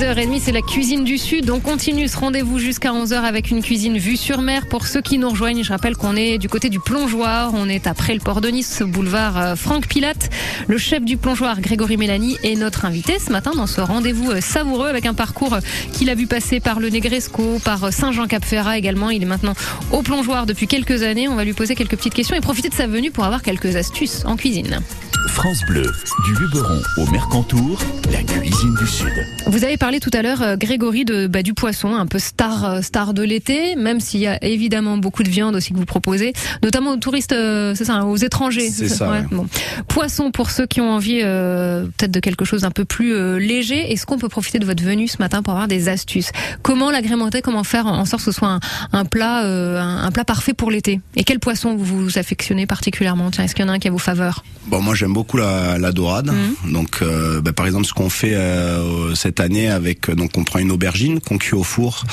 [0.00, 1.50] 10h30, c'est la cuisine du Sud.
[1.50, 4.66] On continue ce rendez-vous jusqu'à 11h avec une cuisine vue sur mer.
[4.66, 7.52] Pour ceux qui nous rejoignent, je rappelle qu'on est du côté du plongeoir.
[7.52, 10.30] On est après le port de Nice, boulevard euh, Franck Pilate.
[10.68, 14.40] Le chef du plongeoir, Grégory Mélanie, est notre invité ce matin dans ce rendez-vous euh,
[14.40, 15.60] savoureux avec un parcours euh,
[15.92, 19.10] qu'il a vu passer par le Negresco, par Saint-Jean-Cap-Ferrat également.
[19.10, 19.52] Il est maintenant
[19.92, 21.28] au plongeoir depuis quelques années.
[21.28, 23.76] On va lui poser quelques petites questions et profiter de sa venue pour avoir quelques
[23.76, 24.80] astuces en cuisine.
[25.28, 25.82] France Bleu,
[26.24, 27.78] du Luberon au Mercantour,
[28.10, 29.12] la cuisine du Sud.
[29.46, 32.64] Vous avez parlé tout à l'heure, euh, Grégory, de, bah, du poisson, un peu star,
[32.64, 35.84] euh, star de l'été, même s'il y a évidemment beaucoup de viande aussi que vous
[35.84, 38.70] proposez, notamment aux touristes, euh, c'est ça, hein, aux étrangers.
[38.70, 39.24] C'est ça, ouais.
[39.30, 39.46] bon.
[39.88, 43.38] Poisson pour ceux qui ont envie euh, peut-être de quelque chose d'un peu plus euh,
[43.38, 43.92] léger.
[43.92, 46.32] Est-ce qu'on peut profiter de votre venue ce matin pour avoir des astuces?
[46.62, 47.40] Comment l'agrémenter?
[47.40, 48.60] Comment faire en sorte que ce soit un,
[48.92, 51.00] un plat, euh, un, un plat parfait pour l'été?
[51.16, 53.30] Et quel poisson vous vous affectionnez particulièrement?
[53.30, 54.44] Tiens, est-ce qu'il y en a un qui a vos faveurs?
[54.66, 56.30] Bon, moi j'aime beaucoup la, la dorade.
[56.64, 56.72] Mhm.
[56.72, 60.44] Donc, euh, bah, par exemple, ce qu'on fait euh, cette année avec, euh, donc on
[60.44, 62.04] prend une aubergine qu'on cuit au four.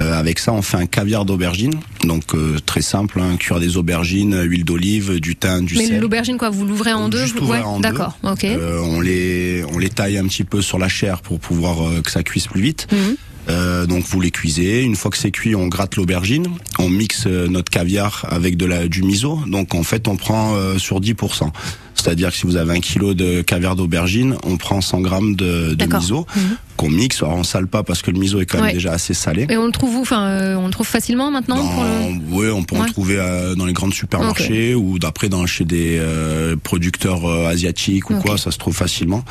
[0.00, 1.74] Euh, avec ça, on fait un caviar d'aubergine.
[2.04, 2.24] Donc
[2.66, 6.00] très simple, hein, cuire des aubergines, huile d'olive, du thym, du Mais sel.
[6.00, 7.60] l'aubergine, quoi, vous l'ouvrez en deux vous- ouais.
[7.80, 8.46] D'accord, ok.
[8.84, 12.22] On les on les taille un petit peu sur la chair pour pouvoir que ça
[12.22, 12.86] cuise plus vite.
[12.92, 13.16] Mhm.
[13.48, 14.82] Euh, donc vous les cuisez.
[14.82, 16.46] Une fois que c'est cuit, on gratte l'aubergine,
[16.78, 19.40] on mixe notre caviar avec de la du miso.
[19.46, 21.50] Donc en fait, on prend euh, sur 10%.
[22.00, 25.74] C'est-à-dire que si vous avez un kilo de caviar d'aubergine, on prend 100 grammes de,
[25.74, 26.42] de miso Mhm.
[26.76, 27.22] qu'on mixe.
[27.22, 28.72] Alors on sale pas parce que le miso est quand même Ouais.
[28.74, 29.46] déjà assez salé.
[29.50, 32.36] Et on le trouve où Enfin, euh, on le trouve facilement maintenant pour le- Dans-
[32.36, 35.98] ouais, on peut en trouver euh, dans les grands supermarchés ou d'après dans chez des
[35.98, 39.24] euh, producteurs euh, asiatiques ou quoi, ça se trouve facilement.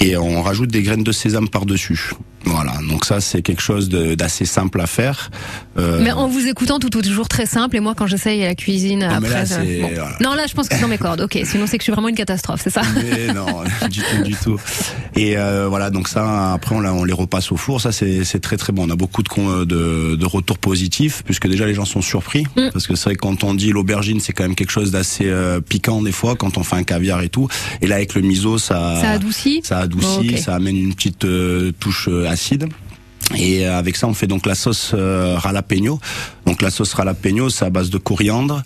[0.00, 2.10] Et on rajoute des graines de sésame par-dessus.
[2.46, 5.30] Voilà, donc ça c'est quelque chose d'assez simple à faire.
[5.78, 7.74] Euh, Mais en vous écoutant, tout est toujours très simple.
[7.76, 9.30] Et moi, quand j'essaye la cuisine, Non, après.
[9.30, 9.44] là,
[9.80, 9.88] bon.
[9.94, 10.16] voilà.
[10.20, 11.22] Non, là, je pense que c'est dans mes cordes.
[11.22, 13.46] Ok, sinon c'est que je suis vraiment une catastrophe, c'est ça Mais non,
[13.90, 14.60] du tout, du tout.
[15.16, 17.80] Et euh, voilà, donc ça, après on, les repasse au four.
[17.80, 18.86] Ça, c'est très très bon.
[18.86, 22.44] On a beaucoup de, con- de, de retours positifs, puisque déjà les gens sont surpris,
[22.56, 22.70] Mm.
[22.74, 25.26] parce que c'est vrai que quand on dit l'aubergine, c'est quand même quelque chose d'assez
[25.30, 27.48] euh, piquant des fois quand on fait un caviar et tout.
[27.80, 31.72] Et là, avec le miso, ça Ça adoucit ça adoucit, ça amène une petite euh,
[31.78, 32.66] touche euh, acide.
[33.36, 35.98] Et euh, avec ça, on fait donc la sauce ralapeño.
[36.46, 38.62] Donc la sauce ralapeño, c'est à base de coriandre,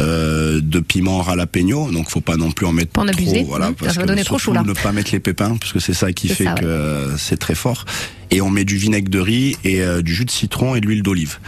[0.00, 3.66] euh, de piment jalapeno, donc faut pas non plus en mettre en abuser, trop, voilà,
[3.66, 4.62] hein, parce ça va que donner trop chaud, là.
[4.62, 7.54] ne pas mettre les pépins, parce que c'est ça qui fait ça, que c'est très
[7.54, 7.84] fort.
[8.30, 10.86] Et on met du vinaigre de riz et euh, du jus de citron et de
[10.86, 11.38] l'huile d'olive.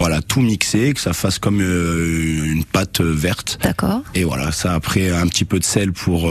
[0.00, 3.60] Voilà, tout mixé, que ça fasse comme euh, une pâte verte.
[3.62, 4.02] D'accord.
[4.16, 6.22] Et voilà, ça après un petit peu de sel pour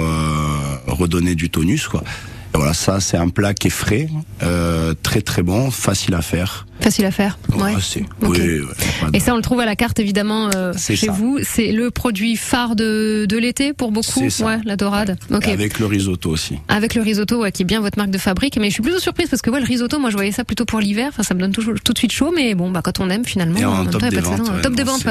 [0.87, 2.03] redonner du tonus, quoi.
[2.53, 4.07] Voilà, ça c'est un plat qui est frais,
[4.43, 6.65] euh, très très bon, facile à faire.
[6.81, 7.37] Facile à faire.
[7.55, 7.73] Ouais.
[8.21, 8.67] Oui, ouais, de-
[9.13, 11.11] Et ça, on le trouve à la carte évidemment euh, chez ça.
[11.11, 11.39] vous.
[11.43, 14.29] C'est le produit phare de, de l'été pour beaucoup.
[14.29, 14.45] Ça.
[14.45, 15.17] Ouais, la dorade.
[15.31, 15.47] Ok.
[15.47, 16.55] Et Avec le risotto aussi.
[16.67, 18.57] Avec le risotto, ouais, qui est bien votre marque de fabrique.
[18.57, 20.65] Mais je suis plutôt surprise parce que ouais, le risotto, moi, je voyais ça plutôt
[20.65, 21.09] pour l'hiver.
[21.09, 22.31] Enfin, ça me donne toujours tout de suite chaud.
[22.35, 24.21] Mais bon, bah, quand on aime, finalement, Et en même top temps, il y a
[24.21, 25.05] des de ventes, ouais, top des ventes.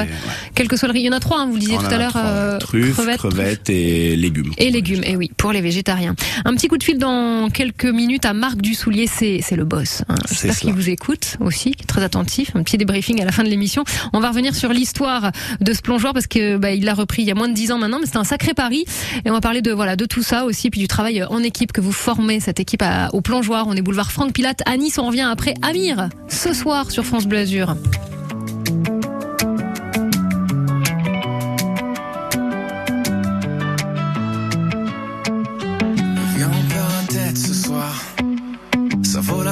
[0.55, 1.01] Quel que soit le riz.
[1.01, 2.13] Il y en a trois, hein, vous le disiez On tout en à l'heure.
[2.17, 3.17] euh, Truffes, crevettes.
[3.17, 4.51] crevettes et légumes.
[4.57, 6.15] Et légumes, et oui, pour les végétariens.
[6.45, 10.03] Un petit coup de fil dans quelques minutes à Marc Dussoulier, c'est c'est le boss.
[10.09, 10.15] Hein.
[10.25, 12.51] C'est J'espère qu'il vous écoute aussi, qui est très attentif.
[12.55, 13.83] Un petit débriefing à la fin de l'émission.
[14.13, 17.27] On va revenir sur l'histoire de ce plongeoir parce que bah, il l'a repris il
[17.27, 18.85] y a moins de 10 ans maintenant, mais c'était un sacré pari.
[19.25, 21.71] Et on va parler de voilà de tout ça aussi, puis du travail en équipe
[21.71, 23.67] que vous formez cette équipe au plongeoir.
[23.67, 24.97] On est boulevard Franck Pilate à Nice.
[24.97, 27.41] On revient après Amir ce soir sur France Bleu.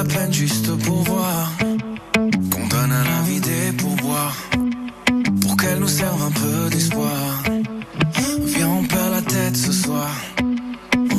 [0.02, 1.52] La peine juste pour voir.
[2.52, 4.36] Qu'on donne à la vie des pourboires.
[5.42, 7.42] Pour qu'elle nous serve un peu d'espoir.
[8.52, 10.10] Viens, on perd la tête ce soir.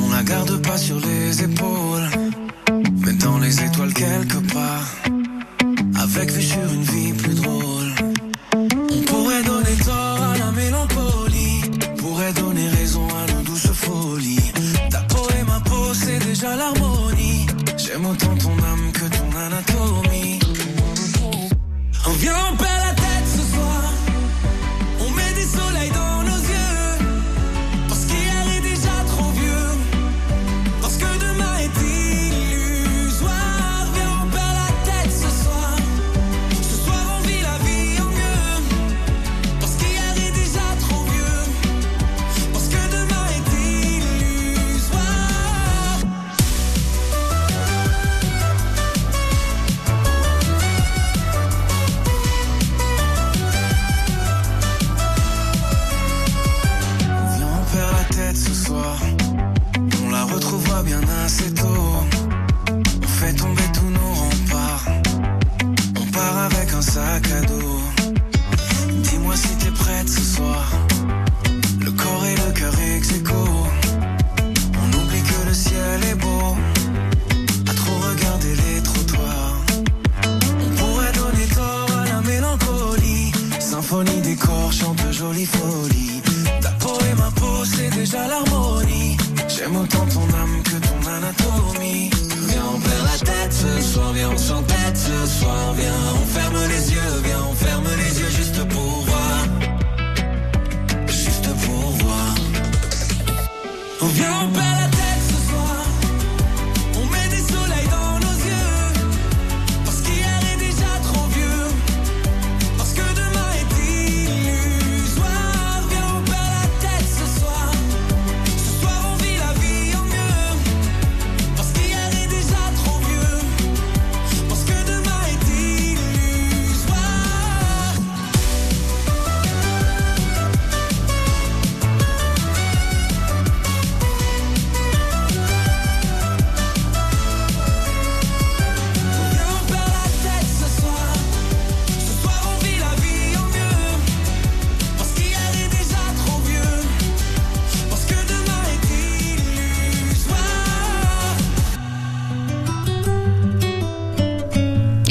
[0.02, 2.08] On la garde pas sur les épaules.
[3.04, 4.86] Mais dans les étoiles quelque part.
[6.04, 7.81] Avec vue sur une vie plus drôle.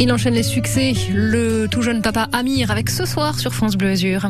[0.04, 0.94] Il enchaîne les succès.
[1.14, 4.28] Le tout jeune papa Amir avec ce soir sur France Bleu Azur.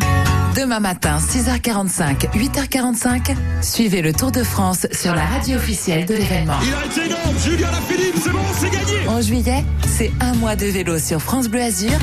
[0.53, 6.57] Demain matin, 6h45, 8h45, suivez le Tour de France sur la radio officielle de l'événement.
[6.62, 10.57] Il a été énorme, Julien Lafilippe, c'est bon, c'est gagné En juillet, c'est un mois
[10.57, 11.97] de vélo sur France Bleu Azur,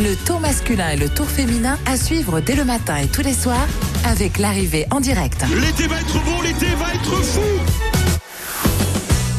[0.00, 3.32] le tour masculin et le tour féminin à suivre dès le matin et tous les
[3.32, 3.66] soirs
[4.04, 5.46] avec l'arrivée en direct.
[5.48, 7.40] L'été va être beau, l'été va être fou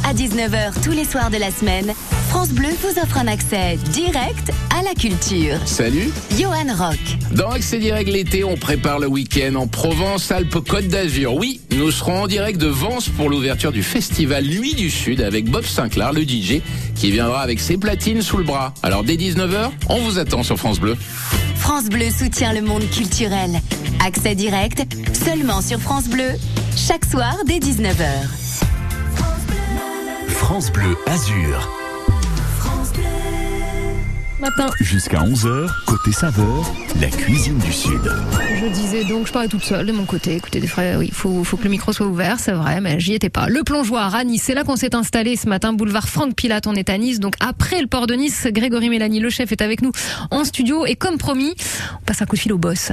[0.10, 1.94] À 19h tous les soirs de la semaine,
[2.36, 5.56] France Bleu vous offre un accès direct à la culture.
[5.66, 7.00] Salut Johan Rock.
[7.32, 11.36] Dans Accès Direct l'été, on prépare le week-end en Provence-Alpes-Côte d'Azur.
[11.36, 15.50] Oui, nous serons en direct de Vence pour l'ouverture du festival Nuit du Sud avec
[15.50, 16.62] Bob Sinclair, le DJ,
[16.94, 18.74] qui viendra avec ses platines sous le bras.
[18.84, 20.98] Alors dès 19h, on vous attend sur France Bleu.
[21.56, 23.62] France Bleu soutient le monde culturel.
[24.06, 26.32] Accès direct, seulement sur France Bleu,
[26.76, 28.28] chaque soir dès 19h.
[30.28, 31.85] France Bleu Azur.
[34.40, 34.68] Matin.
[34.82, 36.70] Jusqu'à 11h, côté saveur,
[37.00, 38.02] la cuisine du Sud.
[38.60, 40.36] Je disais donc, je parlais toute seule de mon côté.
[40.36, 43.00] Écoutez, des frères, oui, il faut, faut que le micro soit ouvert, c'est vrai, mais
[43.00, 43.48] j'y étais pas.
[43.48, 46.76] Le plongeoir à Nice, c'est là qu'on s'est installé ce matin, boulevard Franck Pilate, on
[46.76, 47.20] est à Nice.
[47.22, 49.92] Donc après le port de Nice, Grégory Mélanie, le chef, est avec nous
[50.32, 50.86] en studio.
[50.86, 51.56] Et comme promis,
[52.02, 52.92] on passe un coup de fil au boss.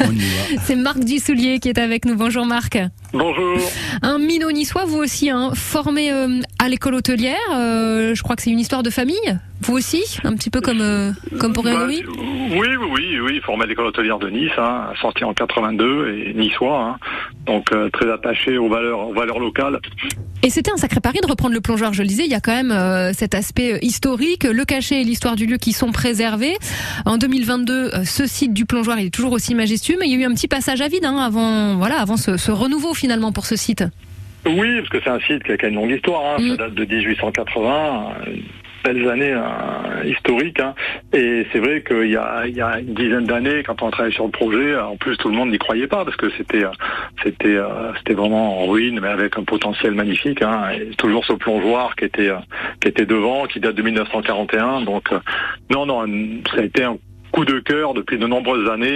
[0.64, 2.16] c'est Marc Dussoulier qui est avec nous.
[2.16, 2.78] Bonjour Marc.
[3.12, 3.58] Bonjour.
[4.00, 7.36] Un minot niçois, vous aussi, hein, formé euh, à l'école hôtelière.
[7.54, 9.38] Euh, je crois que c'est une histoire de famille.
[9.60, 12.02] Vous aussi, un petit peu comme euh, comme pour Bah, Grégory.
[12.08, 16.34] oui, oui, oui, oui, formé à l'école hôtelière de Nice, hein, sorti en 82 et
[16.34, 16.96] niçois, hein,
[17.46, 19.78] donc très attaché aux valeurs, aux valeurs locales.
[20.42, 22.40] Et c'était un sacré pari de reprendre le plongeoir, je le disais, il y a
[22.40, 26.56] quand même cet aspect historique, le cachet et l'histoire du lieu qui sont préservés.
[27.06, 30.16] En 2022, euh, ce site du plongeoir il est toujours aussi majestueux, mais il y
[30.16, 33.32] a eu un petit passage à vide hein, avant, voilà, avant ce, ce renouveau finalement
[33.32, 33.84] pour ce site.
[34.46, 36.84] Oui, parce que c'est un site qui a, une longue histoire, hein, ça date de
[36.84, 38.14] 1880.
[38.28, 38.36] euh,
[38.84, 40.74] Belles années euh, historiques, hein.
[41.12, 43.90] et c'est vrai qu'il y a, il y a une dizaine d'années, quand on a
[43.92, 46.64] travaillé sur le projet, en plus tout le monde n'y croyait pas parce que c'était,
[46.64, 46.70] euh,
[47.22, 50.42] c'était, euh, c'était vraiment en ruine, mais avec un potentiel magnifique.
[50.42, 52.38] Hein, et toujours ce plongeoir qui était, euh,
[52.80, 54.80] qui était devant, qui date de 1941.
[54.80, 55.20] Donc euh,
[55.70, 56.04] non, non,
[56.52, 56.96] ça a été un
[57.32, 58.88] coup de cœur depuis de nombreuses années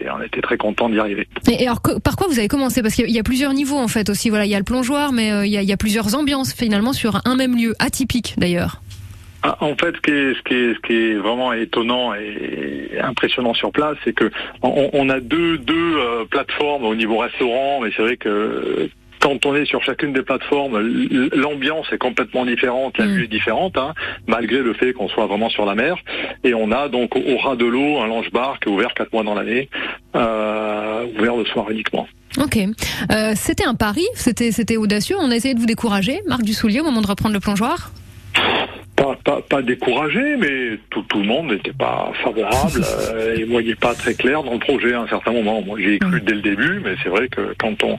[0.00, 1.26] et on était très content d'y arriver.
[1.50, 2.82] Et, alors, par quoi vous avez commencé?
[2.82, 4.28] Parce qu'il y a- plusieurs niveaux en fait aussi.
[4.30, 6.14] Voilà, il y a le plongeoir, mais euh, il y, a, il y a plusieurs
[6.14, 8.82] ambiances finalement sur un même lieu, atypique d'ailleurs.
[9.42, 12.98] Ah, En fait, ce qui est, ce qui est, ce qui est vraiment étonnant et
[13.02, 14.30] impressionnant sur place, c'est que
[14.62, 18.90] on, on a deux, deux euh, plateformes au niveau restaurant, mais c'est vrai que
[19.20, 20.78] quand on est sur chacune des plateformes,
[21.34, 23.94] l'ambiance est complètement différente, la vue est différente, hein,
[24.26, 25.96] malgré le fait qu'on soit vraiment sur la mer.
[26.42, 29.12] Et on a donc au, au ras de l'eau un lounge-bar qui est ouvert quatre
[29.12, 29.68] mois dans l'année,
[30.16, 32.08] euh, ouvert le soir uniquement.
[32.38, 32.58] Ok.
[32.58, 35.16] Euh, c'était un pari, c'était c'était audacieux.
[35.20, 37.92] On a essayé de vous décourager, Marc Dussoulier, au moment de reprendre le plongeoir?
[39.00, 42.82] Pas, pas, pas découragé, mais tout, tout le monde n'était pas favorable
[43.14, 45.62] euh, et voyait pas très clair dans le projet à un certain moment.
[45.62, 47.98] Moi, j'ai cru dès le début, mais c'est vrai que quand on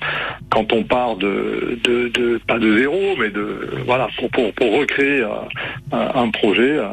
[0.52, 4.80] quand on part de, de, de pas de zéro, mais de voilà pour pour, pour
[4.80, 5.30] recréer euh,
[5.92, 6.88] un projet, euh,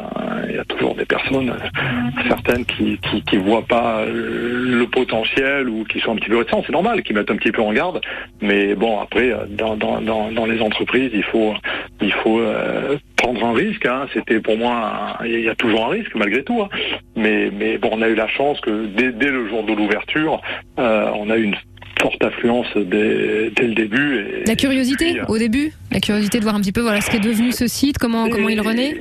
[0.48, 5.68] il y a toujours des personnes, euh, certaines qui, qui qui voient pas le potentiel
[5.68, 6.62] ou qui sont un petit peu réticents.
[6.66, 8.00] C'est normal, qui mettent un petit peu en garde,
[8.40, 11.52] mais bon après euh, dans dans dans, dans les entreprises, il faut
[12.00, 13.84] il faut euh, prendre un risque.
[13.86, 14.06] Hein.
[14.14, 16.62] C'était pour moi, il y a toujours un risque malgré tout.
[16.62, 16.68] hein.
[17.16, 20.40] Mais, mais bon, on a eu la chance que dès, dès le jour de l'ouverture,
[20.78, 21.56] euh, on a eu une
[22.00, 24.18] forte affluence dès, dès le début.
[24.18, 27.00] Et, La curiosité puis, euh, au début, la curiosité de voir un petit peu voilà
[27.00, 28.94] ce qu'est devenu ce site, comment comment il renaît?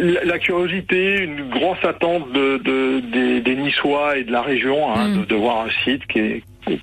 [0.00, 4.90] la, la curiosité, une grosse attente de, de- des, des Niçois et de la région,
[4.94, 5.20] hein, Mm.
[5.20, 6.42] de, de voir un site qui est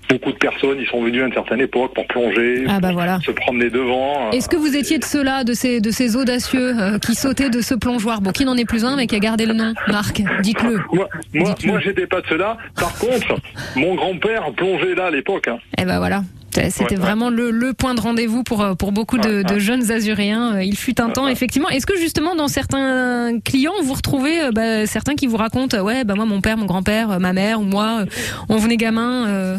[0.09, 3.19] beaucoup de personnes, ils sont venus à une certaine époque pour plonger, Ah bah voilà.
[3.25, 4.31] se promener devant.
[4.31, 7.61] Est-ce que vous étiez de ceux-là, de ces, de ces audacieux euh, qui sautaient de
[7.61, 8.21] ce plongeoir?
[8.21, 10.79] Bon, qui n'en est plus un, mais qui a gardé le nom Marc, dites-le.
[10.93, 12.57] Moi, moi, moi j'étais pas de cela.
[12.75, 13.35] Par contre,
[13.75, 15.47] mon grand-père plongeait là à l'époque.
[15.47, 15.57] hein.
[15.77, 16.23] Eh ben voilà.
[16.69, 19.53] C'était Ouais, vraiment le, le point de rendez-vous pour, euh, pour beaucoup de, Ouais, de
[19.55, 19.59] ouais.
[19.59, 20.55] jeunes azuréens.
[20.55, 21.67] Euh, Il fut un temps, effectivement.
[21.67, 25.81] Est-ce que justement, dans certains clients, vous retrouvez euh, bah, certains qui vous racontent, euh,
[25.81, 28.05] ouais, bah moi, mon père, mon grand-père, euh, ma mère ou moi, euh,
[28.47, 29.27] on venait gamin.
[29.27, 29.57] euh,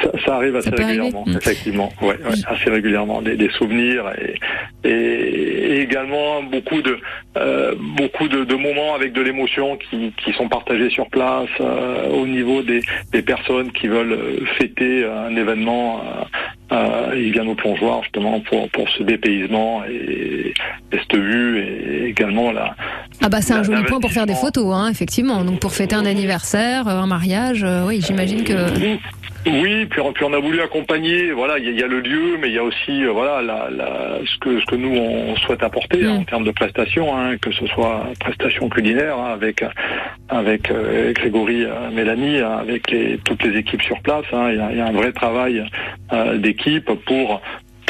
[0.00, 1.38] Ça, ça arrive assez Ça régulièrement, arriver.
[1.38, 1.92] Effectivement.
[2.00, 6.98] Ouais, ouais, assez régulièrement, des, des souvenirs et, et, et également beaucoup de
[7.36, 12.08] euh, beaucoup de, de moments avec de l'émotion qui, qui sont partagés sur place euh,
[12.10, 12.82] au niveau des,
[13.12, 16.00] des personnes qui veulent euh, fêter un événement.
[16.72, 20.54] Euh, ils viennent au plongeoir justement pour pour ce dépaysement et,
[20.92, 22.74] et cette vue et également la
[23.22, 25.44] Ah bah c'est un joli point pour faire des photos, hein, effectivement.
[25.44, 28.52] Donc pour fêter un anniversaire, euh, un mariage, euh, oui, j'imagine que.
[29.44, 31.32] Oui, puis, on- puis on a voulu accompagner.
[31.32, 33.10] Voilà, il y, a- il y a le lieu, mais il y a aussi euh,
[33.10, 37.16] voilà la, la- ce que ce que nous on souhaite apporter en termes de prestations,
[37.16, 39.64] hein, que ce soit prestations culinaires hein, avec
[40.28, 44.24] avec euh, Grégory, euh, Mélanie, hein, avec les, toutes les équipes sur place.
[44.32, 44.50] hein.
[44.52, 45.64] Il y, a, il y a un vrai travail
[46.12, 47.40] euh, d'équipe pour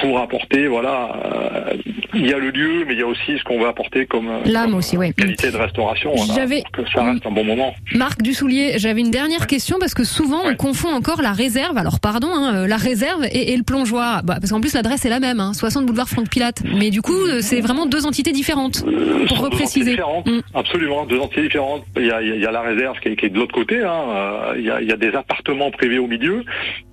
[0.02, 0.66] pour apporter.
[0.66, 1.74] Voilà, euh,
[2.14, 4.28] il y a le lieu, mais il y a aussi ce qu'on veut apporter comme,
[4.28, 5.14] euh, L'âme comme, aussi, oui.
[5.14, 6.14] qualité de restauration.
[6.34, 7.74] J'avais- que ça reste un bon moment.
[7.94, 12.00] Marc Dussoulier, j'avais une dernière question parce que souvent on confond encore la réserve, alors
[12.00, 14.22] pardon, hein, euh, la réserve et, et le plongeoir.
[14.24, 16.62] Bah, parce qu'en plus l'adresse est la même, hein, 60 boulevard Franck Pilate.
[16.74, 18.84] Mais du coup, c'est vraiment deux entités différentes.
[19.28, 19.90] Pour repréciser.
[19.92, 21.84] différentes, Absolument, deux entités différentes.
[21.96, 23.80] Il y a, il y la réserve qui est, qui est de l'autre côté.
[23.82, 24.52] hein.
[24.56, 26.44] Il, y a, il y a des appartements privés au milieu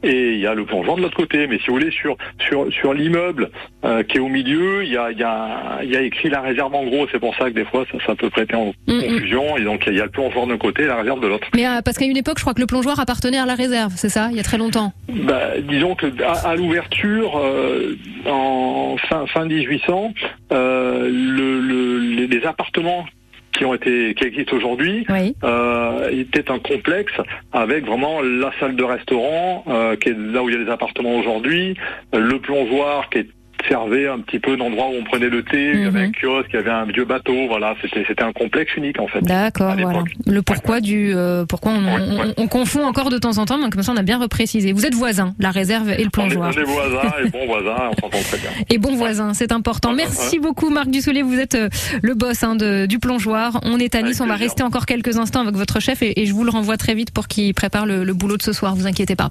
[0.03, 1.47] et il y a le plongeon de l'autre côté.
[1.47, 2.15] Mais si vous voulez, sur
[2.47, 3.49] sur sur l'immeuble
[3.85, 6.73] euh, qui est au milieu, il y a, y, a, y a écrit la réserve
[6.75, 7.07] en gros.
[7.11, 9.57] C'est pour ça que des fois, ça, ça peut prêter en Mm, confusion.
[9.57, 11.47] Et donc, il y a le plongeoir d'un côté et la réserve de l'autre.
[11.55, 13.93] Mais euh, parce qu'à une époque, je crois que le plongeoir appartenait à la réserve,
[13.95, 14.93] c'est ça Il y a très longtemps.
[15.09, 17.95] Bah, disons que à, à l'ouverture, euh,
[18.27, 20.13] en fin, fin 1800,
[20.51, 23.05] euh, le, le- les appartements
[23.59, 25.05] qui ont été qui existent aujourd'hui
[25.43, 27.11] euh, étaient un complexe
[27.51, 30.71] avec vraiment la salle de restaurant euh, qui est là où il y a les
[30.71, 31.75] appartements aujourd'hui,
[32.13, 33.27] le plongeoir qui est
[33.67, 36.49] servait un petit peu d'endroit où on prenait le thé, il y avait un kiosque,
[36.51, 39.21] il y avait un vieux bateau, voilà, c'était c'était un complexe unique en fait.
[39.21, 40.03] D'accord, voilà.
[40.25, 43.69] Le pourquoi du euh, pourquoi on, on- on confond encore de temps en temps, mais
[43.69, 44.71] comme ça on a bien reprécisé.
[44.71, 46.51] Vous êtes voisins, la réserve et le plongeoir.
[46.55, 48.49] on est voisins et bons voisins, on s'entend très bien.
[48.69, 49.93] Et bon voisin, c'est important.
[49.93, 51.69] Merci beaucoup Marc Dussoulier, vous êtes euh,
[52.01, 53.59] le boss hein, de, du plongeoir.
[53.63, 56.25] On est à Nice, on va rester encore quelques instants avec votre chef et, et
[56.25, 58.75] je vous le renvoie très vite pour qu'il prépare le, le boulot de ce soir,
[58.75, 59.29] vous inquiétez pas.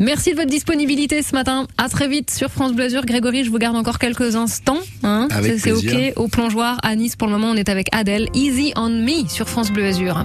[0.00, 1.66] Merci de votre disponibilité ce matin.
[1.78, 3.04] À très vite sur France Bleu Azur.
[3.06, 4.78] Grégory, je vous garde encore quelques instants.
[5.02, 7.50] Hein C'est- ok au plongeoir à Nice pour le moment.
[7.50, 8.28] On est avec Adèle.
[8.34, 10.24] Easy on me sur France Bleu Azur.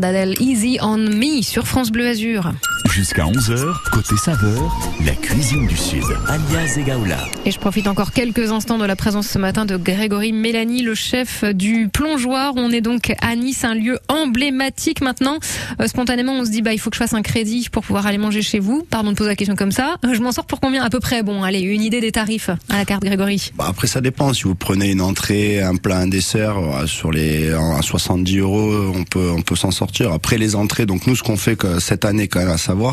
[0.00, 2.52] D'Adèle, Easy on Me sur France Bleu Azur.
[2.96, 4.74] Jusqu'à 11h, côté saveur,
[5.04, 6.02] la cuisine du Sud.
[6.28, 7.18] Alias Egaola.
[7.44, 10.94] Et je profite encore quelques instants de la présence ce matin de Grégory Mélanie, le
[10.94, 12.54] chef du plongeoir.
[12.56, 15.36] On est donc à Nice, un lieu emblématique maintenant.
[15.78, 18.06] Euh, spontanément, on se dit, bah, il faut que je fasse un crédit pour pouvoir
[18.06, 18.82] aller manger chez vous.
[18.88, 19.96] Pardon de poser la question comme ça.
[20.06, 20.82] Euh, Je m'en sors pour combien?
[20.82, 23.52] À peu près Bon, allez, une idée des tarifs à la carte, Grégory.
[23.58, 24.32] Bah, après, ça dépend.
[24.32, 28.72] Si vous prenez une entrée, un plat, un dessert, euh, sur les à 70 euros,
[28.94, 30.12] on peut on peut s'en sortir.
[30.14, 32.85] Après les entrées, donc nous, ce qu'on fait cette année, quand même, à savoir,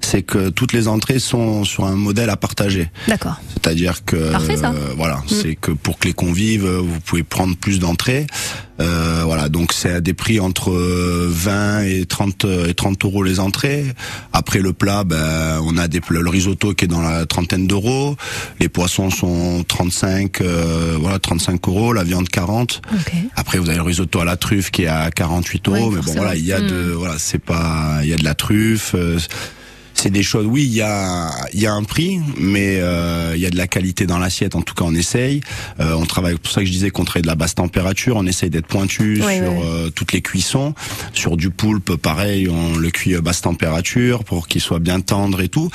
[0.00, 2.90] c'est que toutes les entrées sont sur un modèle à partager.
[3.08, 3.36] D'accord.
[3.52, 4.70] C'est-à-dire que Parfait, ça.
[4.70, 8.26] euh, voilà, c'est que pour que les convives, vous pouvez prendre plus d'entrées.
[8.80, 13.04] Euh, voilà, donc c'est à des prix entre euh, 20 et 30 euh, et 30
[13.04, 13.84] euros les entrées.
[14.32, 18.16] Après le plat, ben on a des le risotto qui est dans la trentaine d'euros.
[18.58, 21.92] Les poissons sont 35, euh, voilà 35 euros.
[21.92, 22.80] La viande 40.
[23.36, 25.90] Après vous avez le risotto à la truffe qui est à 48 euros.
[25.90, 26.92] Mais bon voilà, il y a de Mm.
[26.92, 28.94] voilà, c'est pas il y a de la truffe.
[28.94, 29.18] euh,
[30.00, 30.46] c'est des choses.
[30.46, 33.56] Oui, il y a il y a un prix, mais euh, il y a de
[33.56, 34.54] la qualité dans l'assiette.
[34.54, 35.40] En tout cas, on essaye.
[35.78, 36.36] Euh, on travaille.
[36.36, 38.16] Pour ça que je disais qu'on travaille de la basse température.
[38.16, 39.58] On essaye d'être pointu Oui, sur oui.
[39.64, 40.74] euh, toutes les cuissons.
[41.12, 45.40] Sur du poulpe, pareil, on le cuit à basse température pour qu'il soit bien tendre
[45.42, 45.68] et tout.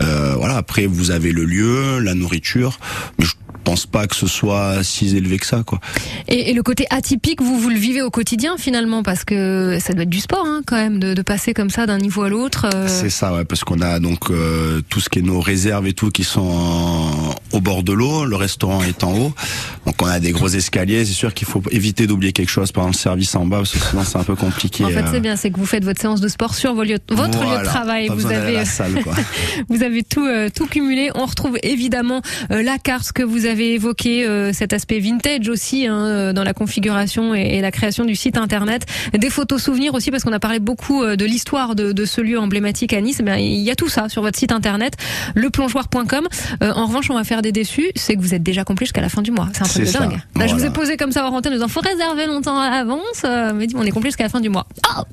[0.00, 0.56] Euh, voilà.
[0.56, 2.78] Après, vous avez le lieu, la nourriture.
[3.18, 3.32] Mais je
[3.64, 5.78] pense pas que ce soit si élevé que ça, quoi.
[6.28, 9.92] Et, et le côté atypique, vous, vous le vivez au quotidien finalement, parce que ça
[9.92, 12.30] doit être du sport hein, quand même, de, de passer comme ça d'un niveau à
[12.30, 12.66] l'autre.
[12.72, 12.86] euh.
[12.88, 15.92] C'est ça, ouais, parce qu'on a donc euh, tout ce qui est nos réserves et
[15.92, 18.24] tout qui sont en- au bord de l'eau.
[18.24, 19.32] Le restaurant est en haut,
[19.84, 21.04] donc on a des gros escaliers.
[21.04, 23.72] C'est sûr qu'il faut éviter d'oublier quelque chose, par exemple le service en bas, parce
[23.72, 24.84] que sinon c'est un peu compliqué.
[24.84, 25.08] En fait, euh.
[25.12, 27.58] c'est bien, c'est que vous faites votre séance de sport sur vos lieux- votre lieu
[27.58, 28.08] de travail.
[28.08, 29.14] Vous avez, la salle, quoi.
[29.68, 31.10] vous avez tout, euh, tout cumulé.
[31.14, 35.86] On retrouve évidemment euh, la carte que vous avez évoqué, euh, cet aspect vintage aussi
[35.86, 38.86] hein, dans la configuration et, et la création du site internet.
[39.16, 42.38] Des photos souvenirs aussi, parce qu'on a parlé beaucoup de l'histoire de, de ce lieu
[42.38, 43.18] emblématique à Nice.
[43.20, 44.94] Eh bien, il y a tout ça sur votre site internet,
[45.34, 46.28] leplongeoir.com.
[46.60, 49.08] En revanche, on va faire des déçus, c'est que vous êtes déjà complet jusqu'à la
[49.08, 49.48] fin du mois.
[49.52, 50.00] C'est un truc de ça.
[50.00, 50.20] dingue.
[50.36, 52.70] Là, je vous ai posé comme ça hors antenne, en disant faut réserver longtemps à
[52.70, 53.22] l'avance.
[53.24, 54.66] Mais on est complet jusqu'à la fin du mois.
[54.88, 55.04] Ah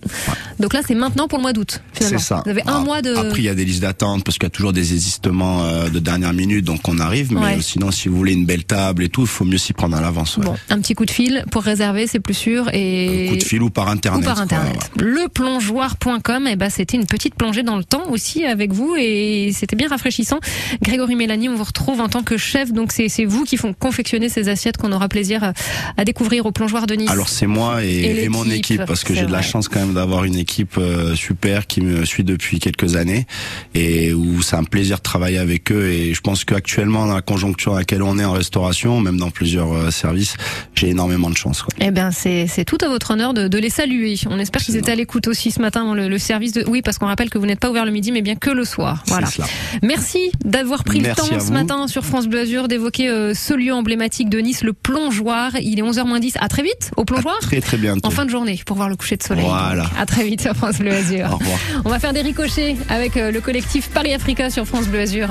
[0.60, 1.82] Donc là, c'est maintenant pour le mois d'août.
[1.94, 2.42] C'est ça.
[2.46, 3.16] Vous avez un Ah, mois de.
[3.16, 5.90] Après, il y a des listes d'attente parce qu'il y a toujours des désistements euh,
[5.90, 7.32] de dernière minute, donc on arrive.
[7.34, 7.62] Mais Ouais.
[7.62, 10.02] sinon, si vous voulez une belle table et tout, il faut mieux s'y prendre à
[10.02, 10.38] l'avance.
[10.38, 10.46] ouais.
[10.46, 12.70] Bon, un petit coup de fil pour réserver, c'est plus sûr.
[12.74, 13.28] Et...
[13.30, 14.22] Coup de fil ou par internet.
[14.24, 14.92] Ou par quoi, internet.
[14.98, 19.76] Leplongeoir.com, et ben c'était une petite plongée dans le temps aussi avec vous et c'était
[19.76, 20.40] bien rafraîchissant.
[20.82, 24.30] Grégory Mélanie, on vous retrouve en tant que chef, donc c'est vous qui font confectionner
[24.30, 25.54] ces assiettes qu'on aura plaisir à,
[25.98, 27.10] à découvrir au plongeoir de Nice.
[27.10, 29.80] Alors c'est moi et, Et et mon équipe parce que j'ai de la chance quand
[29.80, 33.26] même d'avoir une équipe euh, super qui me suit depuis quelques années
[33.74, 37.22] et où c'est un plaisir de travailler avec eux et je pense qu'actuellement dans la
[37.22, 40.38] conjoncture dans laquelle on est en restauration, même dans plusieurs euh, services,
[40.76, 41.62] j'ai énormément de chance.
[41.62, 41.74] Quoi.
[41.82, 44.16] Eh bien, c'est tout à votre honneur de, de les saluer.
[44.30, 46.64] On espère qu'ils étaient à l'écoute aussi ce matin, le, le service de.
[46.68, 48.64] Oui, parce qu'on rappelle que vous n'êtes pas ouvert le midi, mais bien que le
[48.64, 49.04] soir.
[49.08, 49.28] Voilà.
[49.28, 49.48] cela.
[49.84, 51.54] Merci d'avoir pris Merci le temps à ce vous.
[51.54, 55.52] matin sur France Bleu Azur d'évoquer euh, ce lieu emblématique de Nice, le plongeoir.
[55.62, 56.36] Il est 11h10.
[56.40, 57.38] À très vite au plongeoir.
[57.42, 58.08] Très très bientôt.
[58.08, 59.46] En fin de journée pour voir le coucher de soleil.
[59.46, 59.84] Voilà.
[59.84, 61.28] Donc, à très vite sur France Bleu Azur.
[61.34, 61.58] Au revoir.
[61.84, 65.28] On va faire des ricochets avec euh, le collectif Paris Africa sur France Bleu Azur.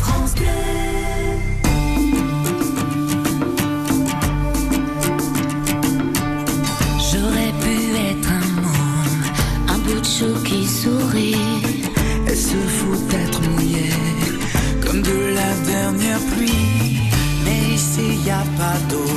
[0.00, 0.46] France Bleu.
[6.98, 7.74] J'aurais pu
[8.10, 9.24] être un môme,
[9.68, 11.36] un bout de chou qui sourit.
[12.26, 13.90] Elle se fout d'être mouillée
[14.84, 16.98] comme de la dernière pluie.
[17.44, 19.12] Mais ici y a pas d'eau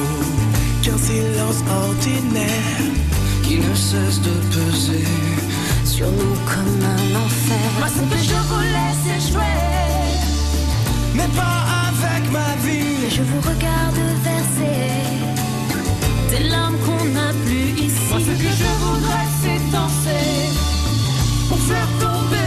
[0.84, 2.82] qu'un silence ordinaire
[3.44, 5.37] qui ne cesse de peser
[5.98, 7.70] Sur nous comme un enfer.
[7.80, 9.58] Moi, ce que je vous laisse jouer,
[11.16, 13.10] mais pas avec ma vie.
[13.10, 13.98] Je vous regarde
[14.30, 14.78] verser
[16.30, 18.10] des larmes qu'on n'a plus ici.
[18.12, 20.28] Moi, ce que je voudrais, c'est danser
[21.50, 22.47] pour faire tomber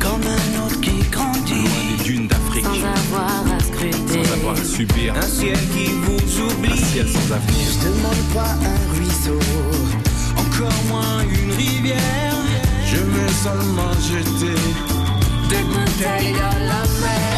[0.00, 1.52] comme un autre qui grandit.
[1.54, 4.24] loin des dunes d'Afrique, Sans avoir à scruter.
[4.24, 6.78] sans avoir à subir Un ciel qui vous un oublie.
[6.92, 7.66] ciel sans avenir.
[7.72, 9.38] Je demande pas un ruisseau,
[10.36, 12.34] encore moins une rivière.
[12.86, 14.60] Je veux seulement jeter
[15.48, 17.29] des bouteilles à la mer.